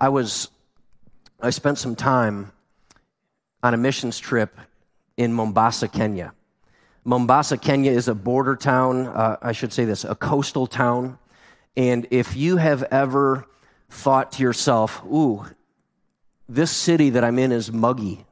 [0.00, 0.48] I was,
[1.40, 2.52] I spent some time
[3.64, 4.56] on a missions trip
[5.16, 6.32] in Mombasa, Kenya.
[7.04, 11.18] Mombasa, Kenya is a border town, uh, I should say this, a coastal town.
[11.76, 13.44] And if you have ever
[13.90, 15.44] thought to yourself, ooh,
[16.48, 18.24] this city that I'm in is muggy.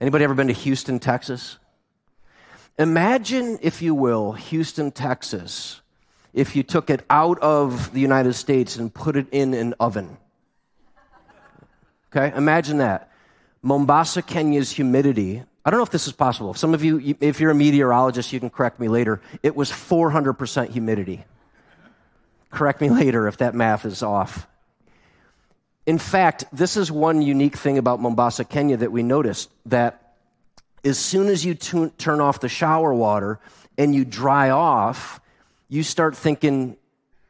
[0.00, 1.58] Anybody ever been to Houston, Texas?
[2.78, 5.80] Imagine, if you will, Houston, Texas,
[6.32, 10.16] if you took it out of the United States and put it in an oven.
[12.14, 13.10] Okay, imagine that.
[13.62, 15.42] Mombasa, Kenya's humidity.
[15.64, 16.54] I don't know if this is possible.
[16.54, 19.20] Some of you, if you're a meteorologist, you can correct me later.
[19.42, 21.24] It was 400% humidity.
[22.50, 24.46] correct me later if that math is off.
[25.86, 30.14] In fact, this is one unique thing about Mombasa, Kenya that we noticed that
[30.84, 33.38] as soon as you turn off the shower water
[33.76, 35.20] and you dry off,
[35.68, 36.76] you start thinking,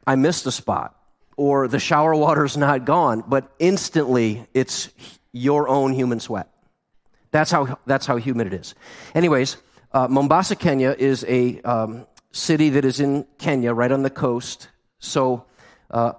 [0.07, 0.95] I missed a spot,
[1.41, 4.89] or the shower water's not gone, but instantly it's
[5.31, 6.47] your own human sweat.
[7.31, 8.75] That's how, that's how humid it is.
[9.15, 9.57] Anyways,
[9.91, 14.69] uh, Mombasa, Kenya is a um, city that is in Kenya, right on the coast.
[14.99, 15.45] So,
[15.89, 16.11] uh,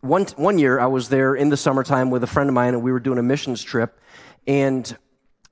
[0.00, 2.82] one, one year I was there in the summertime with a friend of mine, and
[2.82, 4.00] we were doing a missions trip.
[4.46, 4.96] And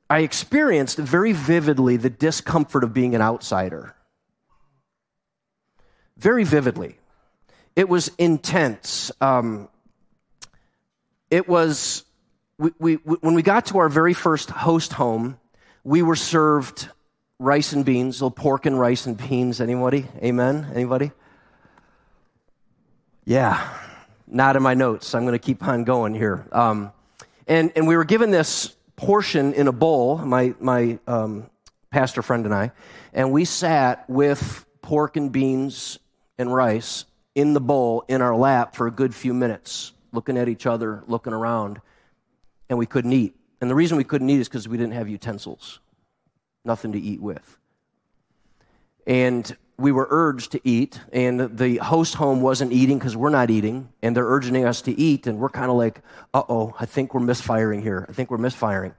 [0.08, 3.94] I experienced very vividly the discomfort of being an outsider.
[6.16, 6.96] Very vividly.
[7.78, 9.12] It was intense.
[9.20, 9.68] Um,
[11.30, 12.02] it was,
[12.58, 15.38] we, we, when we got to our very first host home,
[15.84, 16.88] we were served
[17.38, 19.60] rice and beans, little pork and rice and beans.
[19.60, 20.08] Anybody?
[20.20, 20.66] Amen?
[20.74, 21.12] Anybody?
[23.24, 23.64] Yeah,
[24.26, 25.14] not in my notes.
[25.14, 26.48] I'm going to keep on going here.
[26.50, 26.90] Um,
[27.46, 31.48] and, and we were given this portion in a bowl, my, my um,
[31.92, 32.72] pastor friend and I,
[33.12, 36.00] and we sat with pork and beans
[36.38, 37.04] and rice
[37.38, 41.04] in the bowl in our lap for a good few minutes, looking at each other,
[41.06, 41.80] looking around,
[42.68, 43.36] and we couldn't eat.
[43.60, 45.78] And the reason we couldn't eat is because we didn't have utensils,
[46.64, 47.56] nothing to eat with.
[49.06, 53.50] And we were urged to eat, and the host home wasn't eating because we're not
[53.50, 56.02] eating, and they're urging us to eat, and we're kind of like,
[56.34, 58.04] uh oh, I think we're misfiring here.
[58.08, 58.94] I think we're misfiring.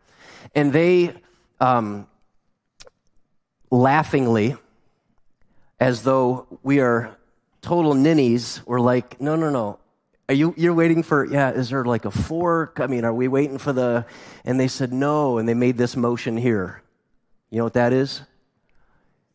[0.56, 1.14] And they
[1.60, 2.08] um,
[3.70, 4.56] laughingly,
[5.78, 7.19] as though we are
[7.62, 9.80] total ninnies, were like, no, no, no.
[10.28, 12.80] Are you, you're waiting for, yeah, is there like a fork?
[12.80, 14.06] I mean, are we waiting for the,
[14.46, 16.82] and they said no, and they made this motion here.
[17.50, 18.22] You know what that is?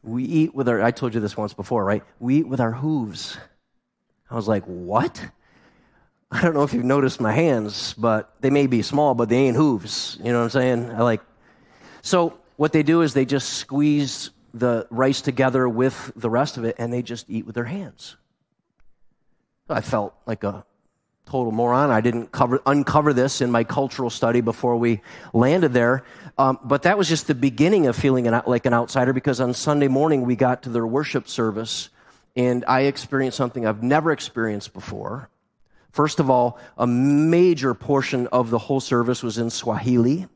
[0.02, 2.04] We eat with our, I told you this once before, right?
[2.20, 3.36] We eat with our hooves.
[4.30, 5.20] I was like, what?
[6.30, 9.36] I don't know if you've noticed my hands, but they may be small, but they
[9.36, 10.18] ain't hooves.
[10.22, 10.90] You know what I'm saying?
[10.90, 11.22] I like,
[12.02, 16.64] so what they do is they just squeeze the rice together with the rest of
[16.64, 18.16] it and they just eat with their hands.
[19.68, 20.64] I felt like a
[21.26, 21.90] total moron.
[21.90, 25.00] I didn't cover, uncover this in my cultural study before we
[25.32, 26.04] landed there.
[26.38, 29.54] Um, but that was just the beginning of feeling an, like an outsider because on
[29.54, 31.88] Sunday morning we got to their worship service
[32.36, 35.30] and I experienced something I've never experienced before.
[35.90, 40.26] First of all, a major portion of the whole service was in Swahili.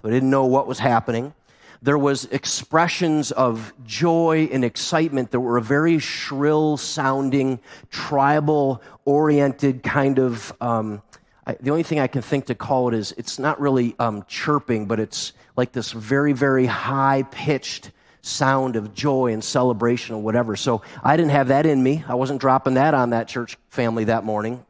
[0.00, 1.34] So I didn't know what was happening
[1.82, 7.58] there was expressions of joy and excitement that were a very shrill sounding,
[7.90, 10.52] tribal oriented kind of.
[10.60, 11.02] Um,
[11.44, 14.24] I, the only thing I can think to call it is it's not really um,
[14.28, 20.22] chirping, but it's like this very, very high pitched sound of joy and celebration or
[20.22, 20.54] whatever.
[20.54, 22.04] So I didn't have that in me.
[22.06, 24.64] I wasn't dropping that on that church family that morning,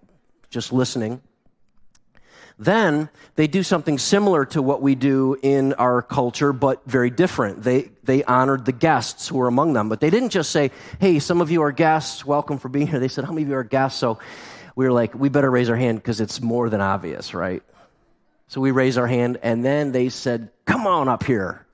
[0.49, 1.21] just listening.
[2.65, 7.62] Then they do something similar to what we do in our culture, but very different.
[7.62, 11.19] They, they honored the guests who were among them, but they didn't just say, Hey,
[11.19, 13.00] some of you are guests, welcome for being here.
[13.00, 13.99] They said, How many of you are guests?
[13.99, 14.21] So
[14.77, 17.65] we were like, We better raise our hand because it's more than obvious, right?
[18.47, 21.67] So we raised our hand, and then they said, Come on up here.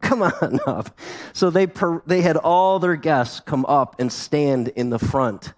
[0.00, 0.96] Come on up.
[1.32, 5.52] So they, per- they had all their guests come up and stand in the front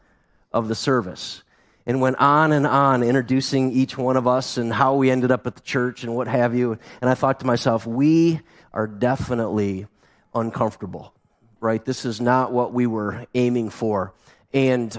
[0.52, 1.42] of the service
[1.90, 5.44] and went on and on introducing each one of us and how we ended up
[5.48, 6.78] at the church and what have you.
[7.00, 8.40] And I thought to myself, we
[8.72, 9.88] are definitely
[10.32, 11.12] uncomfortable,
[11.58, 11.84] right?
[11.84, 14.14] This is not what we were aiming for.
[14.54, 14.96] And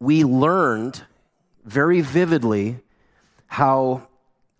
[0.00, 1.02] we learned
[1.66, 2.78] very vividly
[3.46, 4.08] how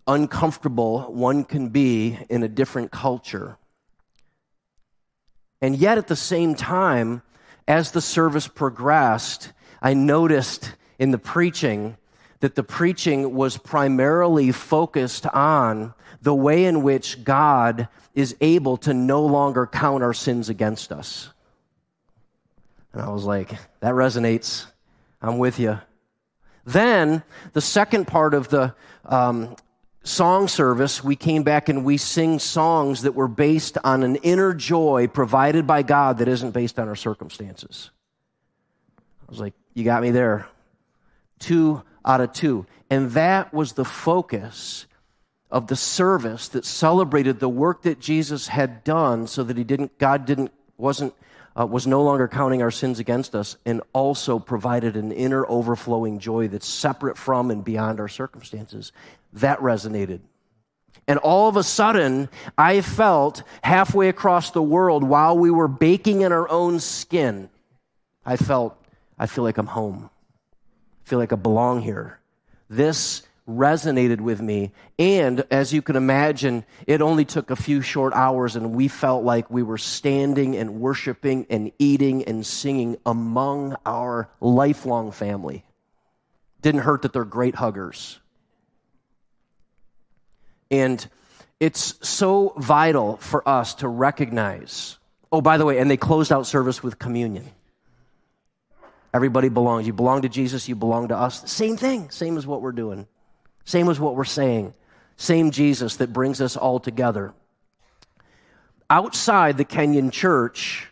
[0.05, 3.57] uncomfortable one can be in a different culture.
[5.63, 7.23] And yet, at the same time,
[7.67, 9.51] as the service progressed,
[9.81, 11.97] I noticed in the preaching
[12.39, 18.93] that the preaching was primarily focused on the way in which God is able to
[18.93, 21.29] no longer count our sins against us.
[22.93, 24.65] And I was like, that resonates.
[25.21, 25.79] I'm with you.
[26.65, 27.23] Then,
[27.53, 29.55] the second part of the um,
[30.03, 34.53] song service, we came back and we sing songs that were based on an inner
[34.53, 37.89] joy provided by God that isn't based on our circumstances.
[38.99, 40.47] I was like, you got me there.
[41.39, 42.65] Two out of two.
[42.89, 44.85] And that was the focus
[45.49, 49.97] of the service that celebrated the work that Jesus had done so that he didn't,
[49.97, 51.13] God didn't, wasn't,
[51.59, 56.19] uh, was no longer counting our sins against us and also provided an inner overflowing
[56.19, 58.91] joy that's separate from and beyond our circumstances.
[59.33, 60.19] That resonated.
[61.07, 66.21] And all of a sudden, I felt halfway across the world while we were baking
[66.21, 67.49] in our own skin,
[68.25, 68.77] I felt,
[69.17, 70.09] I feel like I'm home.
[71.07, 72.19] Feel like I belong here.
[72.69, 74.73] This resonated with me.
[74.99, 79.23] And as you can imagine, it only took a few short hours, and we felt
[79.23, 85.63] like we were standing and worshiping and eating and singing among our lifelong family.
[86.61, 88.19] Didn't hurt that they're great huggers.
[90.69, 91.07] And
[91.61, 94.97] it's so vital for us to recognize.
[95.31, 97.49] Oh, by the way, and they closed out service with communion.
[99.13, 99.87] Everybody belongs.
[99.87, 101.49] You belong to Jesus, you belong to us.
[101.49, 103.07] Same thing, same as what we're doing.
[103.65, 104.73] Same as what we're saying.
[105.17, 107.33] Same Jesus that brings us all together.
[108.89, 110.87] Outside the Kenyan church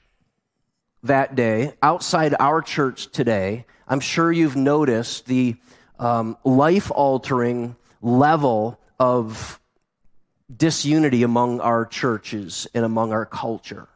[1.03, 5.55] that day, outside our church today, I'm sure you've noticed the
[5.99, 9.59] um, life altering level of
[10.55, 13.87] disunity among our churches and among our culture.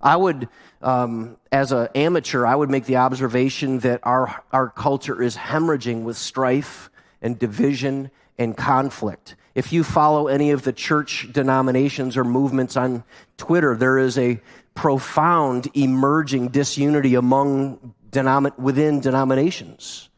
[0.00, 0.48] I would,
[0.80, 6.04] um, as an amateur, I would make the observation that our, our culture is hemorrhaging
[6.04, 6.90] with strife
[7.20, 9.34] and division and conflict.
[9.54, 13.02] If you follow any of the church denominations or movements on
[13.36, 14.40] Twitter, there is a
[14.74, 20.08] profound emerging disunity among denom- within denominations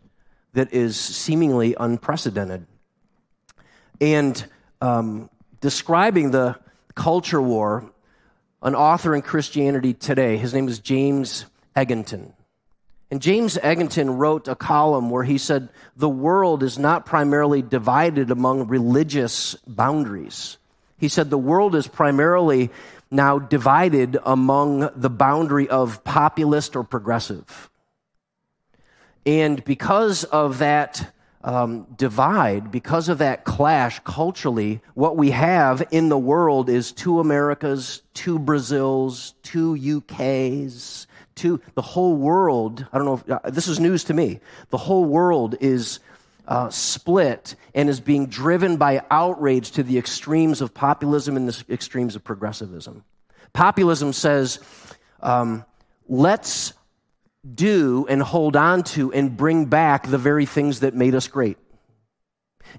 [0.52, 2.66] that is seemingly unprecedented.
[3.98, 4.44] And
[4.82, 5.30] um,
[5.62, 6.58] describing the
[6.94, 7.90] culture war,
[8.62, 12.32] an author in Christianity Today, his name is James Eglinton.
[13.10, 18.30] And James Eglinton wrote a column where he said, The world is not primarily divided
[18.30, 20.58] among religious boundaries.
[20.98, 22.70] He said, The world is primarily
[23.10, 27.68] now divided among the boundary of populist or progressive.
[29.26, 31.12] And because of that
[31.42, 37.20] um, divide, because of that clash culturally, what we have in the world is two
[37.20, 42.86] Americas, two Brazils, two UKs, two, the whole world.
[42.92, 44.40] I don't know if uh, this is news to me.
[44.68, 46.00] The whole world is
[46.46, 51.64] uh, split and is being driven by outrage to the extremes of populism and the
[51.72, 53.04] extremes of progressivism.
[53.54, 54.58] Populism says,
[55.22, 55.64] um,
[56.08, 56.74] let's
[57.54, 61.56] do and hold on to and bring back the very things that made us great.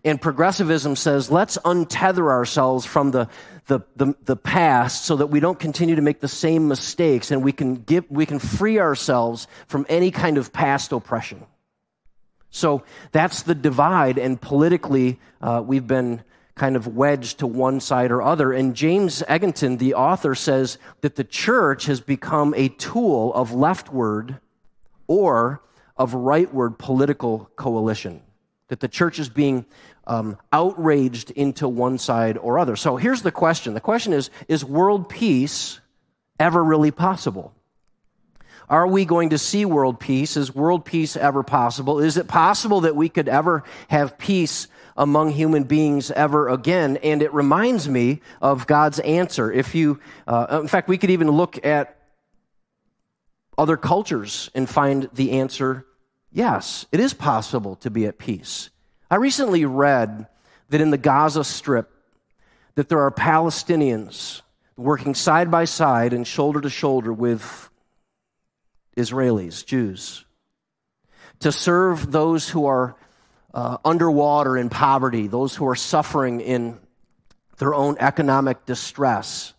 [0.03, 3.27] And progressivism says, let's untether ourselves from the,
[3.67, 7.43] the, the, the, past so that we don't continue to make the same mistakes and
[7.43, 11.45] we can, give, we can free ourselves from any kind of past oppression.
[12.51, 16.21] So that's the divide, and politically, uh, we've been
[16.55, 18.51] kind of wedged to one side or other.
[18.51, 24.39] And James Eglinton, the author, says that the church has become a tool of leftward
[25.11, 25.61] or
[25.97, 28.21] of rightward political coalition.
[28.69, 29.65] That the church is being
[30.07, 32.77] um, outraged into one side or other.
[32.77, 35.81] So here's the question the question is Is world peace
[36.39, 37.53] ever really possible?
[38.69, 40.37] Are we going to see world peace?
[40.37, 41.99] Is world peace ever possible?
[41.99, 46.95] Is it possible that we could ever have peace among human beings ever again?
[47.03, 49.51] And it reminds me of God's answer.
[49.51, 51.97] If you, uh, in fact, we could even look at
[53.57, 55.85] other cultures and find the answer
[56.31, 58.69] yes, it is possible to be at peace.
[59.09, 60.27] I recently read
[60.69, 61.91] that in the Gaza Strip
[62.75, 64.41] that there are Palestinians
[64.77, 67.69] working side by side and shoulder to shoulder with
[68.97, 70.25] Israelis, Jews,
[71.39, 72.95] to serve those who are
[73.53, 76.79] uh, underwater in poverty, those who are suffering in
[77.57, 79.53] their own economic distress.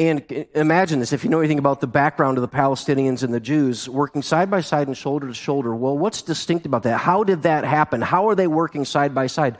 [0.00, 3.38] And imagine this if you know anything about the background of the Palestinians and the
[3.38, 5.76] Jews working side by side and shoulder to shoulder.
[5.76, 6.96] Well, what's distinct about that?
[6.96, 8.00] How did that happen?
[8.00, 9.58] How are they working side by side?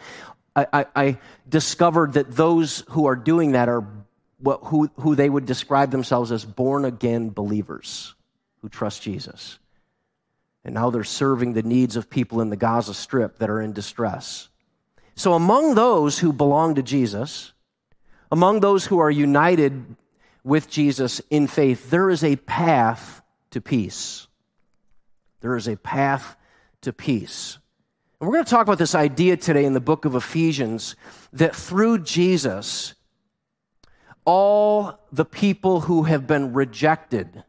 [0.57, 3.87] I, I, I discovered that those who are doing that are
[4.39, 8.15] what, who, who they would describe themselves as born again believers
[8.63, 9.59] who trust Jesus.
[10.65, 13.75] And now they're serving the needs of people in the Gaza Strip that are in
[13.75, 14.49] distress.
[15.17, 17.53] So, among those who belong to Jesus,
[18.33, 19.97] among those who are united
[20.45, 24.27] with Jesus in faith, there is a path to peace.
[25.41, 26.37] There is a path
[26.83, 27.59] to peace.
[28.21, 30.95] And we're going to talk about this idea today in the book of Ephesians
[31.33, 32.95] that through Jesus,
[34.25, 37.45] all the people who have been rejected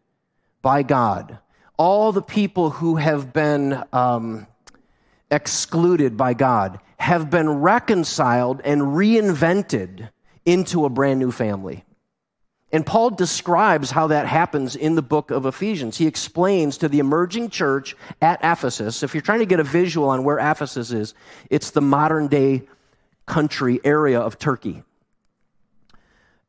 [0.61, 1.39] by God,
[1.77, 4.47] all the people who have been um,
[5.29, 10.09] excluded by God, have been reconciled and reinvented
[10.45, 11.83] into a brand new family.
[12.73, 15.97] And Paul describes how that happens in the book of Ephesians.
[15.97, 20.09] He explains to the emerging church at Ephesus, if you're trying to get a visual
[20.09, 21.13] on where Ephesus is,
[21.49, 22.63] it's the modern day
[23.25, 24.83] country area of Turkey.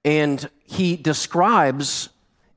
[0.05, 2.09] And he describes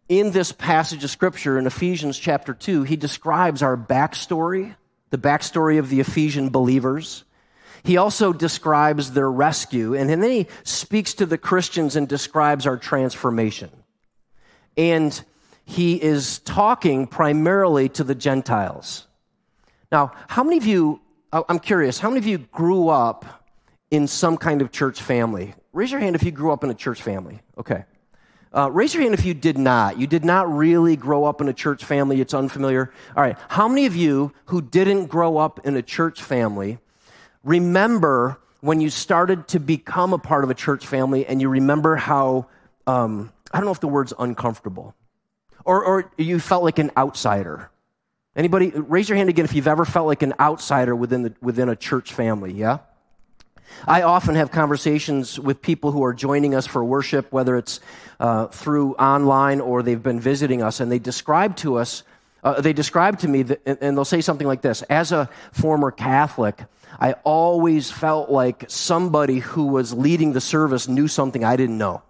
[0.07, 4.75] in this passage of scripture in Ephesians chapter 2, he describes our backstory,
[5.09, 7.24] the backstory of the Ephesian believers.
[7.85, 12.77] He also describes their rescue, and then he speaks to the Christians and describes our
[12.77, 13.69] transformation.
[14.75, 15.23] And
[15.65, 19.07] he is talking primarily to the Gentiles.
[19.91, 20.99] Now, how many of you,
[21.31, 23.23] I'm curious, how many of you grew up
[23.91, 25.53] in some kind of church family?
[25.71, 27.39] Raise your hand if you grew up in a church family.
[27.57, 27.85] Okay.
[28.51, 29.99] Uh, raise your hand if you did not.
[29.99, 32.19] You did not really grow up in a church family.
[32.19, 32.91] It's unfamiliar.
[33.15, 33.37] All right.
[33.47, 36.79] How many of you who didn't grow up in a church family
[37.45, 41.95] remember when you started to become a part of a church family and you remember
[41.95, 42.47] how,
[42.87, 44.95] um, I don't know if the word's uncomfortable,
[45.63, 47.69] or, or you felt like an outsider.
[48.35, 51.69] Anybody, raise your hand again if you've ever felt like an outsider within, the, within
[51.69, 52.79] a church family, yeah?
[53.87, 57.79] I often have conversations with people who are joining us for worship, whether it's
[58.19, 62.03] uh, through online or they've been visiting us, and they describe to us,
[62.43, 65.91] uh, they describe to me, that, and they'll say something like this As a former
[65.91, 66.63] Catholic,
[66.99, 72.01] I always felt like somebody who was leading the service knew something I didn't know.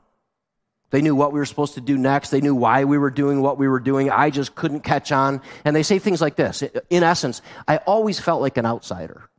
[0.92, 2.30] They knew what we were supposed to do next.
[2.30, 4.10] They knew why we were doing what we were doing.
[4.10, 5.42] I just couldn't catch on.
[5.66, 9.30] And they say things like this In essence, I always felt like an outsider.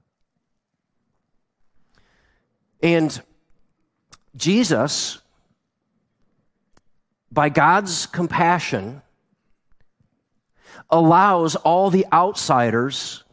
[2.83, 3.19] And
[4.37, 5.19] Jesus,
[7.33, 9.03] by God's compassion,
[10.91, 13.25] allows all the outsiders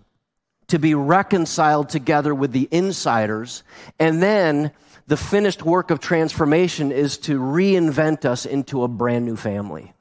[0.68, 3.64] to be reconciled together with the insiders.
[4.00, 4.72] And then
[5.08, 9.94] the finished work of transformation is to reinvent us into a brand new family.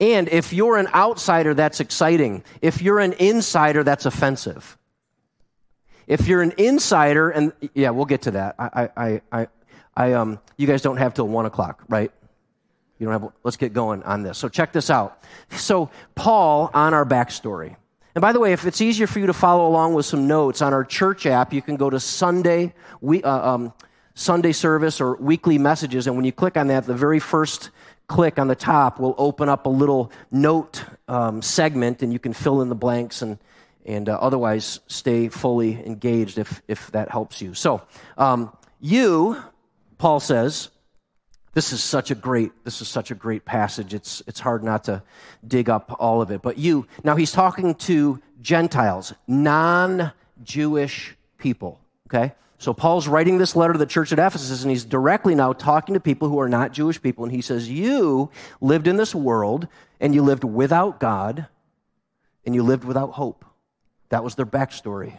[0.00, 2.42] And if you're an outsider, that's exciting.
[2.62, 4.78] If you're an insider, that's offensive.
[6.06, 8.56] If you're an insider, and yeah, we'll get to that.
[8.58, 9.48] I, I, I,
[9.94, 12.10] I um, you guys don't have till one o'clock, right?
[12.98, 13.32] You don't have.
[13.44, 14.36] Let's get going on this.
[14.36, 15.22] So check this out.
[15.50, 17.76] So Paul on our backstory.
[18.14, 20.62] And by the way, if it's easier for you to follow along with some notes
[20.62, 23.72] on our church app, you can go to Sunday, we, uh, um,
[24.14, 26.06] Sunday service or weekly messages.
[26.06, 27.70] And when you click on that, the very first
[28.08, 32.32] click on the top will open up a little note um, segment, and you can
[32.32, 33.38] fill in the blanks and
[33.86, 37.54] and uh, otherwise stay fully engaged if if that helps you.
[37.54, 37.80] So
[38.18, 39.42] um, you,
[39.96, 40.70] Paul says,
[41.52, 43.92] this is such a great, this is such a great passage.
[43.92, 45.02] It's, it's hard not to
[45.46, 46.42] dig up all of it.
[46.42, 52.34] But you, now he's talking to Gentiles, non-Jewish people, okay?
[52.58, 55.94] So Paul's writing this letter to the church at Ephesus, and he's directly now talking
[55.94, 57.24] to people who are not Jewish people.
[57.24, 58.30] And he says, You
[58.60, 59.66] lived in this world,
[59.98, 61.46] and you lived without God,
[62.44, 63.44] and you lived without hope.
[64.10, 65.18] That was their backstory.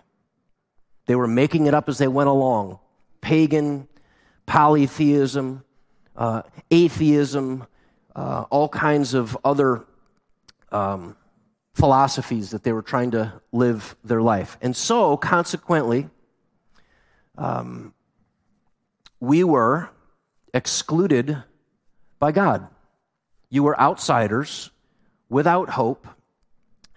[1.07, 2.79] They were making it up as they went along
[3.21, 3.87] pagan,
[4.45, 5.63] polytheism,
[6.15, 7.65] uh, atheism,
[8.15, 9.83] uh, all kinds of other
[10.71, 11.15] um,
[11.73, 14.57] philosophies that they were trying to live their life.
[14.61, 16.09] And so, consequently,
[17.37, 17.93] um,
[19.19, 19.89] we were
[20.53, 21.43] excluded
[22.19, 22.67] by God.
[23.49, 24.71] You were outsiders
[25.29, 26.07] without hope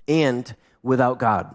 [0.08, 1.54] and without God.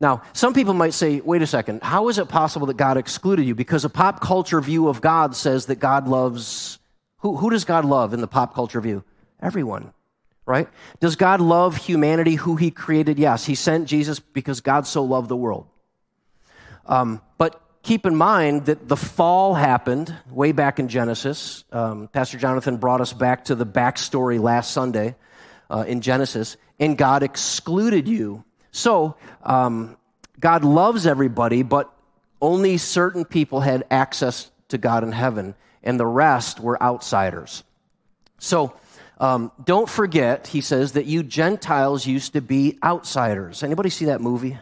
[0.00, 3.44] Now, some people might say, wait a second, how is it possible that God excluded
[3.44, 3.54] you?
[3.54, 6.78] Because a pop culture view of God says that God loves,
[7.18, 9.02] who, who does God love in the pop culture view?
[9.42, 9.92] Everyone,
[10.46, 10.68] right?
[11.00, 13.18] Does God love humanity, who he created?
[13.18, 13.44] Yes.
[13.44, 15.66] He sent Jesus because God so loved the world.
[16.86, 21.64] Um, but keep in mind that the fall happened way back in Genesis.
[21.72, 25.16] Um, Pastor Jonathan brought us back to the backstory last Sunday
[25.68, 28.44] uh, in Genesis, and God excluded you
[28.78, 29.96] so, um,
[30.38, 31.92] God loves everybody, but
[32.40, 37.64] only certain people had access to God in heaven, and the rest were outsiders.
[38.38, 38.72] So,
[39.18, 43.64] um, don't forget, he says, that you Gentiles used to be outsiders.
[43.64, 44.56] Anybody see that movie,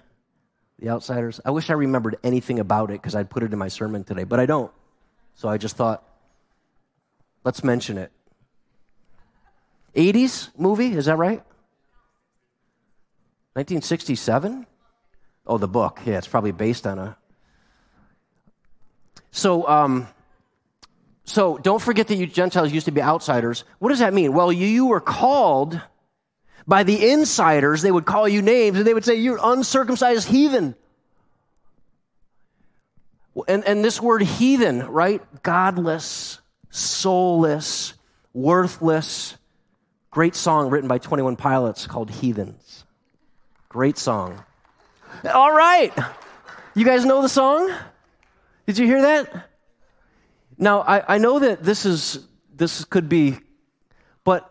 [0.78, 1.38] The Outsiders?
[1.44, 4.25] I wish I remembered anything about it because I'd put it in my sermon today,
[4.25, 4.73] but I don't.
[5.35, 6.02] So I just thought,
[7.44, 8.11] let's mention it.
[9.94, 11.42] 80s movie, is that right?
[13.56, 14.66] 1967?
[15.46, 16.00] Oh, the book.
[16.04, 17.16] Yeah, it's probably based on a.
[19.30, 20.08] So, um,
[21.25, 23.64] so don't forget that you Gentiles used to be outsiders.
[23.78, 24.34] What does that mean?
[24.34, 25.80] Well, you, you were called
[26.66, 27.80] by the insiders.
[27.80, 30.75] They would call you names and they would say, You're uncircumcised heathen.
[33.48, 35.22] And, and this word heathen, right?
[35.42, 37.94] Godless, soulless,
[38.34, 39.34] worthless.
[40.10, 42.65] Great song written by 21 Pilots called Heathens.
[43.76, 44.42] Great song.
[45.35, 45.92] All right.
[46.75, 47.71] You guys know the song?
[48.66, 49.50] Did you hear that?
[50.56, 53.37] Now, I, I know that this is this could be,
[54.25, 54.50] but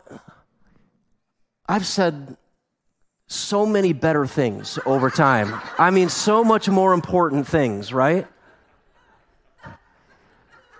[1.67, 2.37] I've said
[3.25, 5.59] so many better things over time.
[5.79, 8.27] I mean, so much more important things, right?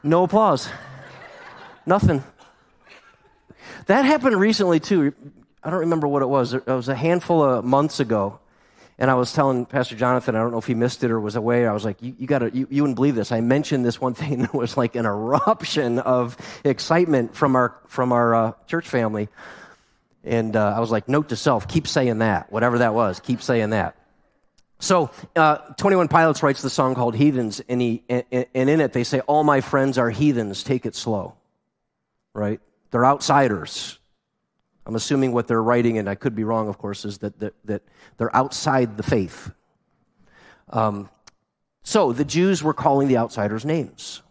[0.04, 0.70] No applause.
[1.88, 2.24] Nothing.
[3.88, 5.16] That happened recently, too.
[5.66, 6.54] I don't remember what it was.
[6.54, 8.40] It was a handful of months ago.
[9.00, 11.36] And I was telling Pastor Jonathan, I don't know if he missed it or was
[11.36, 11.66] away.
[11.66, 13.32] I was like, you, you gotta, you, you wouldn't believe this.
[13.32, 18.14] I mentioned this one thing that was like an eruption of excitement from our, from
[18.14, 19.28] our uh, church family.
[20.24, 23.42] And uh, I was like, note to self, keep saying that, whatever that was, keep
[23.42, 23.98] saying that.
[24.78, 28.94] So, uh, 21 Pilots writes the song called Heathens, and, he, and, and in it
[28.94, 31.36] they say, All my friends are heathens, take it slow.
[32.34, 32.60] Right?
[32.92, 33.98] They're outsiders.
[34.86, 37.54] I'm assuming what they're writing, and I could be wrong, of course, is that, that,
[37.66, 37.82] that
[38.18, 39.52] they're outside the faith.
[40.70, 41.10] Um,
[41.84, 44.22] so, the Jews were calling the outsiders names.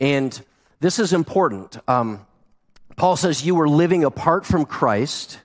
[0.00, 0.40] And
[0.80, 1.78] this is important.
[1.88, 2.26] Um,
[2.96, 5.40] Paul says, You were living apart from Christ,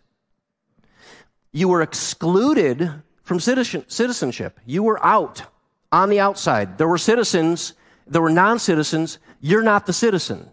[1.51, 2.91] you were excluded
[3.23, 4.59] from citizenship.
[4.65, 5.43] You were out
[5.91, 6.77] on the outside.
[6.77, 7.73] There were citizens,
[8.07, 9.19] there were non citizens.
[9.41, 10.49] You're not the citizen.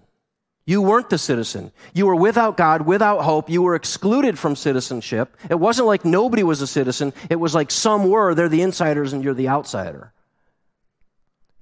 [0.66, 1.70] You weren't the citizen.
[1.94, 3.48] You were without God, without hope.
[3.48, 5.36] You were excluded from citizenship.
[5.48, 7.12] It wasn't like nobody was a citizen.
[7.30, 8.34] It was like some were.
[8.34, 10.12] They're the insiders and you're the outsider.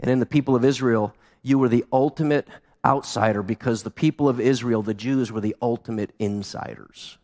[0.01, 2.49] And in the people of Israel, you were the ultimate
[2.83, 7.19] outsider because the people of Israel, the Jews, were the ultimate insiders.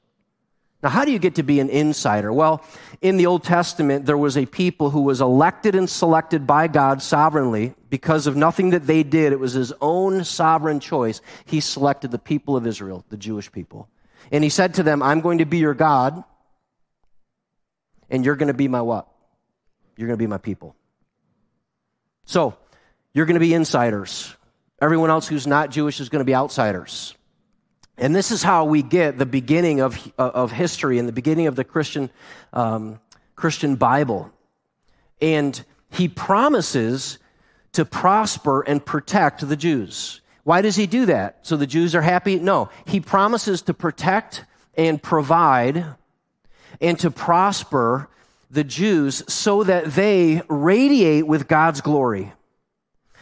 [0.83, 2.33] Now, how do you get to be an insider?
[2.33, 2.65] Well,
[3.03, 7.03] in the Old Testament, there was a people who was elected and selected by God
[7.03, 9.33] sovereignly because of nothing that they did.
[9.33, 11.21] It was his own sovereign choice.
[11.45, 13.89] He selected the people of Israel, the Jewish people.
[14.33, 16.25] And he said to them, I'm going to be your God,
[18.09, 19.07] and you're going to be my what?
[19.97, 20.75] You're going to be my people.
[22.25, 22.57] So,
[23.13, 24.35] you're going to be insiders.
[24.81, 27.15] Everyone else who's not Jewish is going to be outsiders.
[28.01, 31.55] And this is how we get the beginning of, of history and the beginning of
[31.55, 32.09] the Christian,
[32.55, 32.99] um,
[33.37, 34.33] Christian Bible.
[35.21, 37.19] And he promises
[37.73, 40.23] to prosper and protect the Jews.
[40.45, 41.41] Why does he do that?
[41.43, 42.39] So the Jews are happy?
[42.39, 42.71] No.
[42.87, 44.47] He promises to protect
[44.79, 45.85] and provide
[46.81, 48.09] and to prosper
[48.51, 52.33] the Jews so that they radiate with God's glory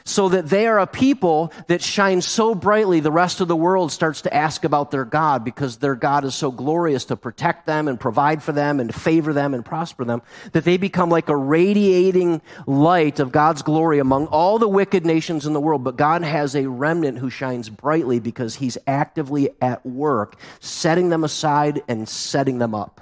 [0.08, 3.92] so that they are a people that shine so brightly the rest of the world
[3.92, 7.88] starts to ask about their God because their God is so glorious to protect them
[7.88, 11.36] and provide for them and favor them and prosper them that they become like a
[11.36, 15.84] radiating light of God's glory among all the wicked nations in the world.
[15.84, 21.22] But God has a remnant who shines brightly because he's actively at work setting them
[21.22, 23.00] aside and setting them up.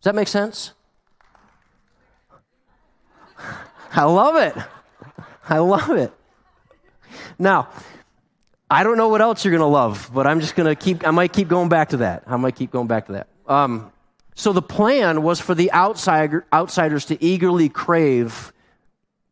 [0.00, 0.72] Does that make sense?
[3.94, 4.56] I love it.
[5.48, 6.12] I love it.
[7.38, 7.68] Now,
[8.70, 11.06] I don't know what else you're going to love, but I'm just going to keep,
[11.06, 12.24] I might keep going back to that.
[12.26, 13.28] I might keep going back to that.
[13.46, 13.92] Um,
[14.34, 18.52] so the plan was for the outsider, outsiders to eagerly crave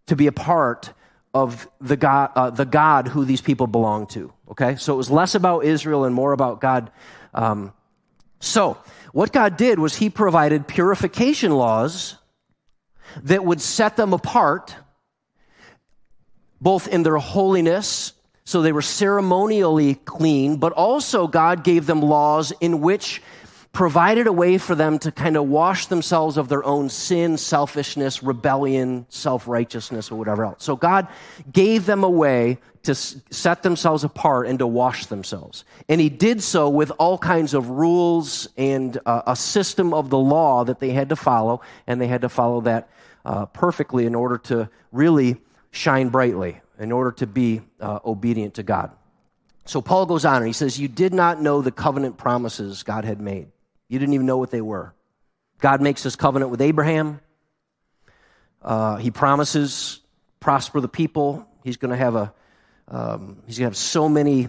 [0.06, 0.92] to be a part
[1.32, 4.32] of the God, uh, the God who these people belong to.
[4.50, 4.76] Okay?
[4.76, 6.90] So it was less about Israel and more about God.
[7.32, 7.72] Um,
[8.40, 8.76] so
[9.12, 12.16] what God did was He provided purification laws
[13.22, 14.74] that would set them apart
[16.60, 18.12] both in their holiness,
[18.44, 23.22] so they were ceremonially clean, but also God gave them laws in which
[23.72, 28.22] provided a way for them to kind of wash themselves of their own sin, selfishness,
[28.22, 30.64] rebellion, self righteousness, or whatever else.
[30.64, 31.06] So God
[31.52, 35.64] gave them a way to set themselves apart and to wash themselves.
[35.88, 40.18] And He did so with all kinds of rules and uh, a system of the
[40.18, 42.88] law that they had to follow, and they had to follow that
[43.24, 45.36] uh, perfectly in order to really
[45.70, 48.90] shine brightly in order to be uh, obedient to God.
[49.66, 53.04] So Paul goes on and he says, You did not know the covenant promises God
[53.04, 53.48] had made.
[53.88, 54.94] You didn't even know what they were.
[55.60, 57.20] God makes this covenant with Abraham.
[58.62, 60.00] Uh, he promises
[60.38, 61.46] prosper the people.
[61.62, 62.32] He's going to have a
[62.88, 64.48] um, he's going to have so many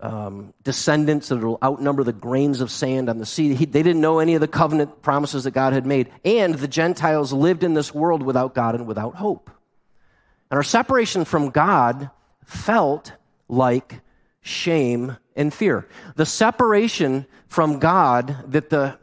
[0.00, 3.54] um, descendants that will outnumber the grains of sand on the sea.
[3.54, 6.10] He, they didn't know any of the covenant promises that God had made.
[6.24, 9.50] And the Gentiles lived in this world without God and without hope.
[10.54, 12.10] And our separation from God
[12.44, 13.12] felt
[13.48, 14.00] like
[14.40, 15.88] shame and fear.
[16.14, 18.96] The separation from God that the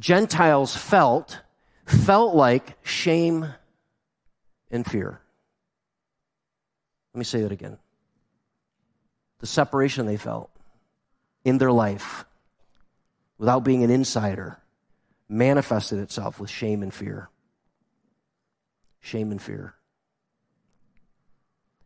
[0.00, 1.38] Gentiles felt
[1.86, 3.46] felt like shame
[4.68, 5.20] and fear.
[7.14, 7.78] Let me say that again.
[9.38, 10.50] The separation they felt
[11.44, 12.24] in their life
[13.38, 14.58] without being an insider
[15.28, 17.28] manifested itself with shame and fear.
[18.98, 19.76] Shame and fear.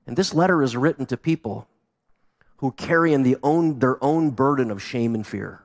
[0.07, 1.67] And this letter is written to people
[2.59, 5.63] who carry in the own, their own burden of shame and fear.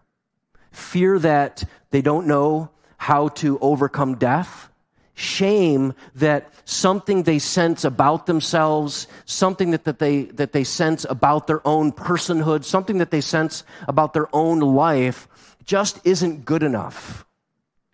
[0.72, 4.70] Fear that they don't know how to overcome death.
[5.14, 11.48] Shame that something they sense about themselves, something that, that, they, that they sense about
[11.48, 15.28] their own personhood, something that they sense about their own life
[15.66, 17.26] just isn't good enough.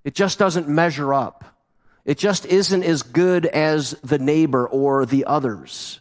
[0.04, 1.44] It just doesn't measure up.
[2.06, 6.00] It just isn't as good as the neighbor or the others.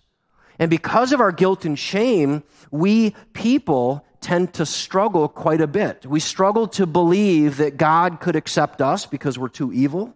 [0.58, 6.06] And because of our guilt and shame, we people tend to struggle quite a bit.
[6.06, 10.14] We struggle to believe that God could accept us because we're too evil.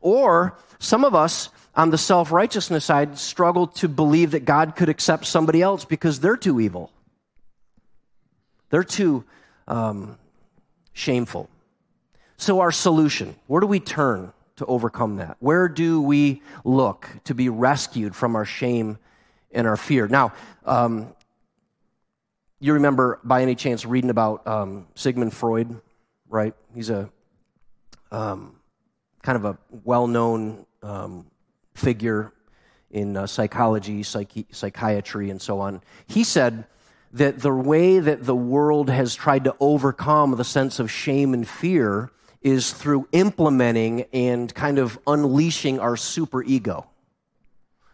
[0.00, 4.88] Or some of us on the self righteousness side struggle to believe that God could
[4.88, 6.90] accept somebody else because they're too evil.
[8.70, 9.24] They're too
[9.68, 10.18] um,
[10.92, 11.48] shameful.
[12.36, 15.36] So, our solution where do we turn to overcome that?
[15.40, 18.98] Where do we look to be rescued from our shame
[19.50, 20.08] and our fear?
[20.08, 20.32] Now,
[20.64, 21.14] um,
[22.60, 25.80] you remember by any chance reading about um, Sigmund Freud,
[26.28, 26.54] right?
[26.74, 27.10] He's a
[28.10, 28.56] um,
[29.22, 31.26] kind of a well known um,
[31.74, 32.32] figure
[32.90, 35.82] in uh, psychology, psychi- psychiatry, and so on.
[36.06, 36.66] He said
[37.12, 41.48] that the way that the world has tried to overcome the sense of shame and
[41.48, 42.10] fear
[42.42, 46.86] is through implementing and kind of unleashing our super ego.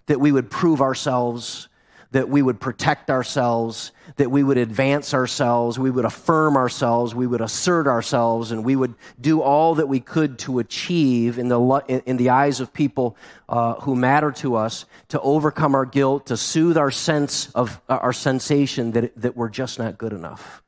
[0.06, 1.68] That we would prove ourselves,
[2.12, 7.26] that we would protect ourselves, that we would advance ourselves, we would affirm ourselves, we
[7.26, 12.02] would assert ourselves, and we would do all that we could to achieve in the,
[12.06, 13.16] in the eyes of people
[13.48, 17.98] uh, who matter to us to overcome our guilt, to soothe our sense of uh,
[18.00, 20.62] our sensation that, that we're just not good enough.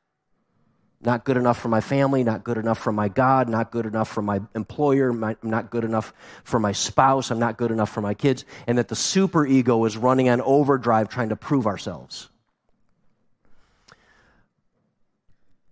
[1.03, 4.09] Not good enough for my family, not good enough for my God, not good enough
[4.09, 6.13] for my employer, my, not good enough
[6.45, 9.87] for my spouse, I'm not good enough for my kids, and that the super ego
[9.87, 12.29] is running on overdrive trying to prove ourselves.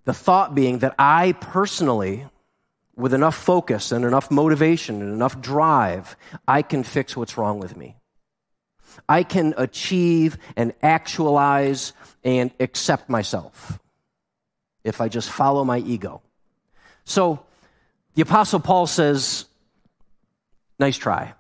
[0.07, 2.27] The thought being that I personally,
[2.97, 7.77] with enough focus and enough motivation and enough drive, I can fix what's wrong with
[7.77, 7.97] me.
[9.07, 11.93] I can achieve and actualize
[12.25, 13.79] and accept myself
[14.89, 16.23] if I just follow my ego.
[17.05, 17.45] So
[18.15, 19.45] the Apostle Paul says,
[20.79, 21.35] nice try.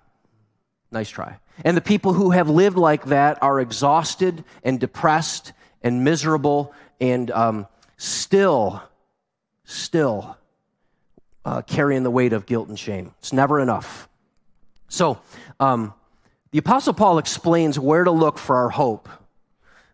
[0.90, 1.38] Nice try.
[1.64, 7.30] And the people who have lived like that are exhausted and depressed and miserable and
[7.30, 8.82] um, still,
[9.64, 10.36] still
[11.44, 13.12] uh, carrying the weight of guilt and shame.
[13.18, 14.08] It's never enough.
[14.88, 15.18] So,
[15.60, 15.94] um,
[16.50, 19.08] the Apostle Paul explains where to look for our hope,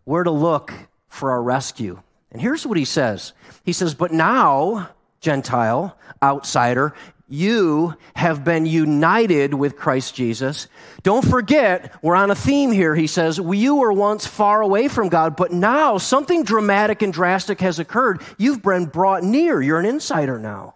[0.04, 0.72] where to look
[1.08, 2.00] for our rescue.
[2.34, 3.32] And here's what he says
[3.64, 6.92] He says, But now, Gentile, outsider,
[7.28, 10.68] you have been united with Christ Jesus.
[11.02, 12.94] Don't forget, we're on a theme here.
[12.94, 17.60] He says, You were once far away from God, but now something dramatic and drastic
[17.60, 18.20] has occurred.
[18.36, 19.62] You've been brought near.
[19.62, 20.74] You're an insider now.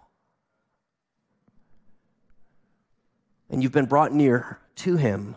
[3.49, 5.35] And you've been brought near to Him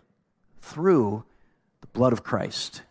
[0.60, 1.24] through
[1.80, 2.82] the blood of Christ.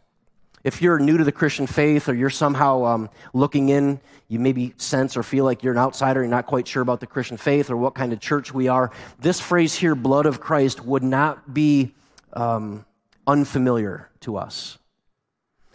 [0.64, 4.74] If you're new to the Christian faith or you're somehow um, looking in, you maybe
[4.78, 7.70] sense or feel like you're an outsider, you're not quite sure about the Christian faith
[7.70, 11.54] or what kind of church we are, this phrase here, blood of Christ, would not
[11.54, 11.94] be
[12.34, 12.86] um,
[13.26, 14.78] unfamiliar to us.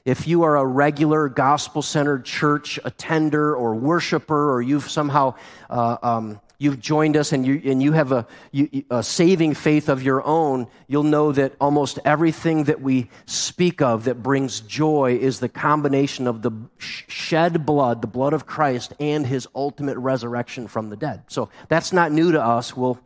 [0.04, 5.34] If you are a regular gospel centered church attender or worshiper, or you've somehow
[5.68, 9.88] uh, um, you've joined us and you, and you have a, you, a saving faith
[9.88, 15.18] of your own, you'll know that almost everything that we speak of that brings joy
[15.20, 20.66] is the combination of the shed blood, the blood of Christ, and his ultimate resurrection
[20.66, 21.24] from the dead.
[21.28, 22.76] So that's not new to us.
[22.76, 22.98] We'll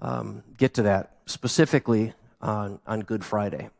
[0.00, 3.70] um, get to that specifically on, on Good Friday.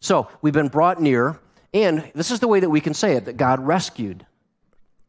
[0.00, 1.38] So we've been brought near,
[1.72, 4.26] and this is the way that we can say it that God rescued,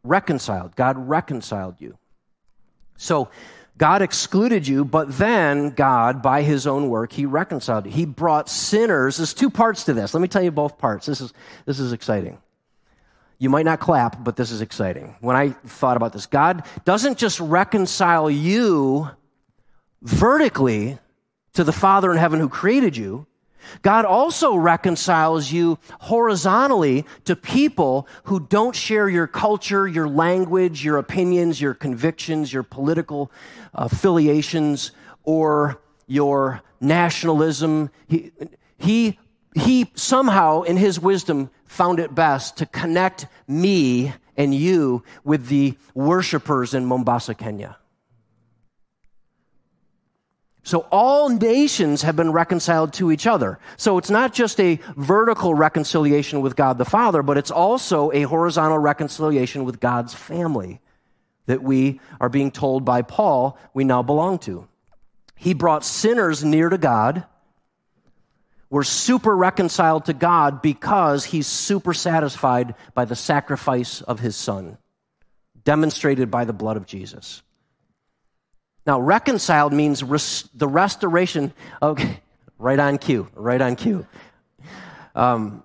[0.03, 0.75] reconciled.
[0.75, 1.97] God reconciled you.
[3.03, 3.29] So,
[3.77, 7.91] God excluded you, but then God, by his own work, he reconciled you.
[7.91, 9.17] He brought sinners.
[9.17, 10.13] There's two parts to this.
[10.13, 11.07] Let me tell you both parts.
[11.07, 11.33] This is,
[11.65, 12.37] this is exciting.
[13.39, 15.15] You might not clap, but this is exciting.
[15.21, 19.09] When I thought about this, God doesn't just reconcile you
[20.03, 20.99] vertically
[21.53, 23.25] to the Father in heaven who created you,
[23.81, 30.97] God also reconciles you horizontally to people who don't share your culture, your language, your
[30.97, 33.31] opinions, your convictions, your political
[33.73, 34.91] affiliations,
[35.23, 37.89] or your nationalism.
[38.07, 38.31] He,
[38.77, 39.19] he,
[39.55, 45.77] he somehow, in his wisdom, found it best to connect me and you with the
[45.93, 47.77] worshipers in Mombasa, Kenya.
[50.63, 53.59] So all nations have been reconciled to each other.
[53.75, 58.21] So it's not just a vertical reconciliation with God the Father, but it's also a
[58.23, 60.79] horizontal reconciliation with God's family
[61.47, 64.67] that we are being told by Paul we now belong to.
[65.35, 67.25] He brought sinners near to God.
[68.69, 74.77] We're super reconciled to God because he's super satisfied by the sacrifice of his son,
[75.65, 77.43] demonstrated by the blood of Jesus.
[78.85, 81.53] Now, reconciled means res- the restoration.
[81.81, 82.21] Okay,
[82.57, 84.05] right on cue, right on cue.
[85.15, 85.63] Um,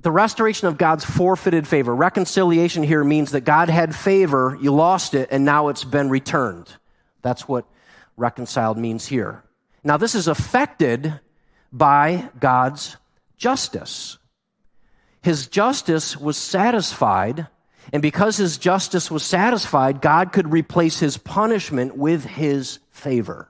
[0.00, 1.94] the restoration of God's forfeited favor.
[1.94, 6.72] Reconciliation here means that God had favor, you lost it, and now it's been returned.
[7.22, 7.64] That's what
[8.16, 9.42] reconciled means here.
[9.82, 11.18] Now, this is affected
[11.72, 12.96] by God's
[13.36, 14.18] justice.
[15.22, 17.48] His justice was satisfied
[17.92, 23.48] and because his justice was satisfied, God could replace his punishment with his favor.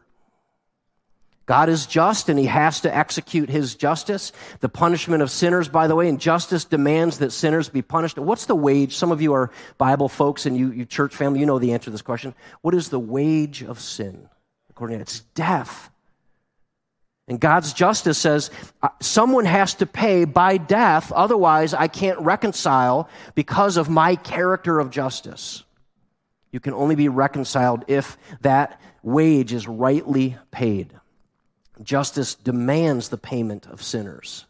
[1.48, 4.33] God is just and he has to execute his justice.
[4.61, 8.18] The punishment of sinners, by the way, and justice demands that sinners be punished.
[8.18, 8.94] What's the wage?
[8.94, 11.87] Some of you are Bible folks and you, you church family, you know the answer
[11.87, 12.35] to this question.
[12.61, 14.29] What is the wage of sin?
[14.68, 15.90] According to it's death.
[17.29, 18.51] And God's justice says
[18.83, 24.81] uh, someone has to pay by death, otherwise, I can't reconcile because of my character
[24.81, 25.62] of justice.
[26.51, 30.95] You can only be reconciled if that wage is rightly paid.
[31.83, 34.47] Justice demands the payment of sinners.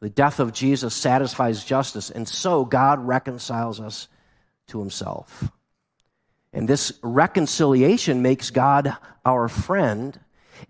[0.00, 4.08] The death of Jesus satisfies justice, and so God reconciles us
[4.66, 5.48] to himself.
[6.52, 10.18] And this reconciliation makes God our friend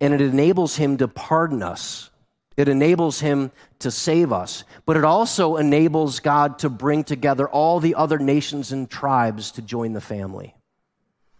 [0.01, 2.11] and it enables him to pardon us.
[2.57, 7.81] It enables him to save us, but it also enables God to bring together all
[7.81, 10.55] the other nations and tribes to join the family.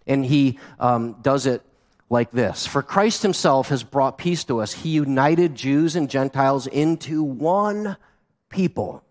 [0.07, 1.63] And he um, does it
[2.11, 4.73] like this For Christ himself has brought peace to us.
[4.73, 7.97] He united Jews and Gentiles into one
[8.49, 9.05] people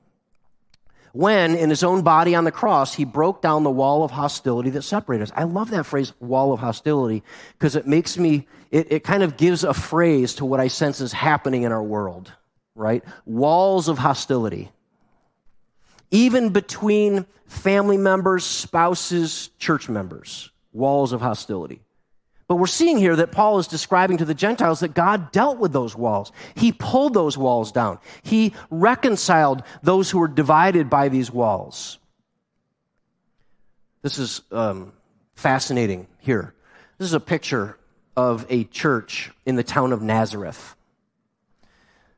[1.13, 4.71] when, in his own body on the cross, he broke down the wall of hostility
[4.71, 5.32] that separated us.
[5.36, 7.21] I love that phrase, wall of hostility,
[7.54, 11.02] because it makes me, it, it kind of gives a phrase to what I sense
[11.02, 12.34] is happening in our world,
[12.73, 13.04] right?
[13.26, 14.71] Walls of hostility.
[16.10, 21.83] Even between family members, spouses, church members, walls of hostility.
[22.54, 25.74] But we're seeing here that Paul is describing to the Gentiles that God dealt with
[25.74, 26.32] those walls.
[26.54, 27.98] He pulled those walls down.
[28.22, 31.98] He reconciled those who were divided by these walls.
[34.04, 34.94] This is um,
[35.34, 36.54] fascinating here.
[37.00, 37.76] This is a picture
[38.16, 40.76] of a church in the town of Nazareth.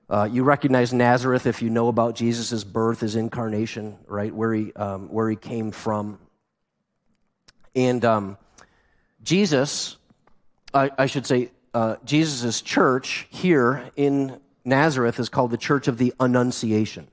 [0.09, 4.35] Uh, you recognize Nazareth if you know about Jesus' birth, his incarnation, right?
[4.35, 6.19] Where he, um, where he came from.
[7.73, 8.37] And um,
[9.23, 9.95] Jesus
[10.75, 15.97] I, I should say, uh, Jesus' church here in Nazareth is called the Church of
[15.97, 17.07] the Annunciation.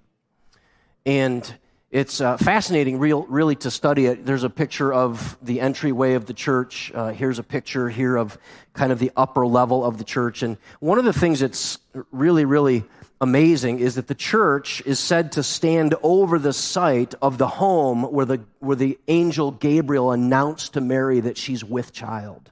[1.06, 1.54] And
[1.92, 4.26] it's uh, fascinating, real, really, to study it.
[4.26, 6.90] There's a picture of the entryway of the church.
[6.92, 8.36] Uh, here's a picture here of
[8.72, 10.42] kind of the upper level of the church.
[10.42, 11.78] And one of the things that's
[12.10, 12.82] really, really
[13.20, 18.02] amazing is that the church is said to stand over the site of the home
[18.02, 22.51] where the, where the angel Gabriel announced to Mary that she's with child.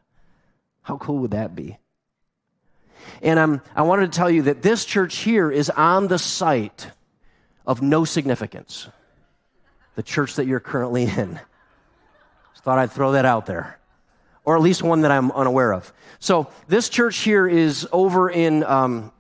[0.90, 1.79] How cool would that be?
[3.22, 6.90] And um, I wanted to tell you that this church here is on the site
[7.64, 8.88] of no significance,
[9.94, 11.38] the church that you're currently in.
[12.53, 13.79] Just thought I'd throw that out there,
[14.44, 15.92] or at least one that I'm unaware of.
[16.18, 19.12] So, this church here is over in um,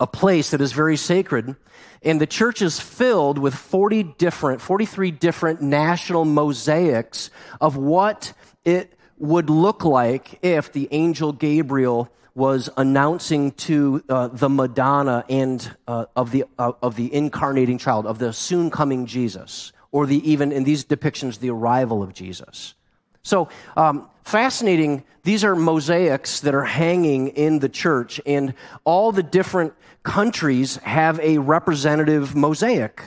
[0.00, 1.54] a place that is very sacred,
[2.02, 8.32] and the church is filled with 40 different, 43 different national mosaics of what
[8.64, 15.74] it would look like if the angel Gabriel was announcing to uh, the Madonna and
[15.88, 20.30] uh, of the uh, of the incarnating child of the soon coming Jesus, or the
[20.30, 22.74] even in these depictions the arrival of Jesus.
[23.22, 25.02] So, um, fascinating.
[25.22, 31.18] These are mosaics that are hanging in the church, and all the different countries have
[31.20, 33.02] a representative mosaic.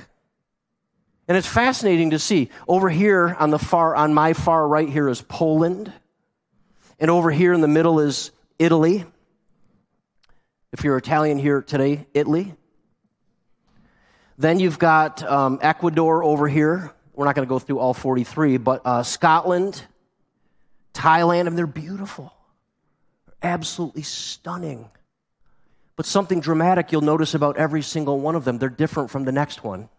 [1.30, 2.50] And it's fascinating to see.
[2.68, 5.94] Over here on the far, on my far right here is Poland.
[7.00, 9.06] And over here in the middle is Italy.
[10.74, 12.56] If you're Italian here today, Italy.
[14.39, 16.92] Then you've got um, Ecuador over here.
[17.13, 19.84] We're not going to go through all 43, but uh, Scotland,
[20.96, 22.34] Thailand, and they're beautiful.
[23.28, 24.89] They're absolutely stunning.
[25.96, 29.32] But something dramatic you'll notice about every single one of them, they're different from the
[29.32, 29.89] next one,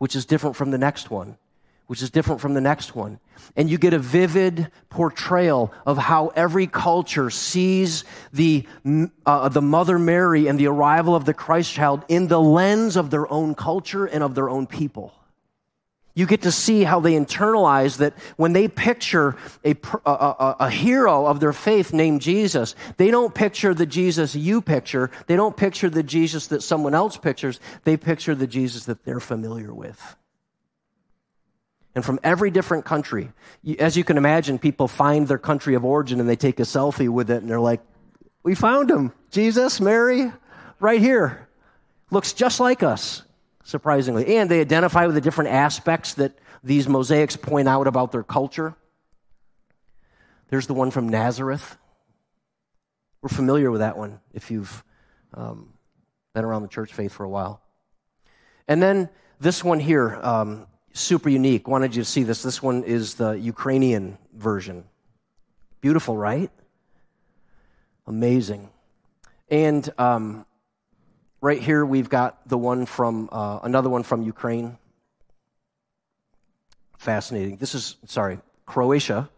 [0.00, 1.36] which is different from the next one,
[1.86, 3.20] which is different from the next one.
[3.54, 8.66] And you get a vivid portrayal of how every culture sees the,
[9.26, 13.10] uh, the Mother Mary and the arrival of the Christ child in the lens of
[13.10, 15.12] their own culture and of their own people.
[16.14, 20.70] You get to see how they internalize that when they picture a, a, a, a,
[20.70, 25.10] hero of their faith named Jesus, they don't picture the Jesus you picture.
[25.28, 27.60] They don't picture the Jesus that someone else pictures.
[27.84, 30.16] They picture the Jesus that they're familiar with.
[31.94, 33.32] And from every different country,
[33.78, 37.08] as you can imagine, people find their country of origin and they take a selfie
[37.08, 37.82] with it and they're like,
[38.42, 39.12] We found him.
[39.30, 40.32] Jesus, Mary,
[40.80, 41.48] right here.
[42.10, 43.22] Looks just like us
[43.64, 44.36] surprisingly.
[44.36, 48.74] And they identify with the different aspects that these mosaics point out about their culture.
[50.48, 51.76] There's the one from Nazareth.
[53.22, 54.82] We're familiar with that one if you've
[55.34, 55.72] um,
[56.34, 57.60] been around the church faith for a while.
[58.66, 59.08] And then
[59.40, 61.68] this one here, um, super unique.
[61.68, 62.42] Wanted you to see this.
[62.42, 64.84] This one is the Ukrainian version.
[65.80, 66.50] Beautiful, right?
[68.06, 68.70] Amazing.
[69.48, 70.46] And um,
[71.40, 74.76] Right here, we've got the one from, uh, another one from Ukraine.
[76.98, 77.56] Fascinating.
[77.56, 79.30] This is, sorry, Croatia,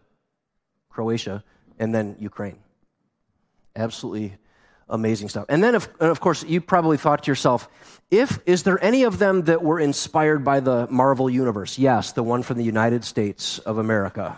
[0.91, 1.45] Croatia,
[1.79, 2.59] and then Ukraine.
[3.77, 4.37] Absolutely
[4.89, 5.47] amazing stuff.
[5.49, 7.69] And then, of, of course, you probably thought to yourself,
[8.11, 11.79] if, is there any of them that were inspired by the Marvel Universe?
[11.79, 14.37] Yes, the one from the United States of America.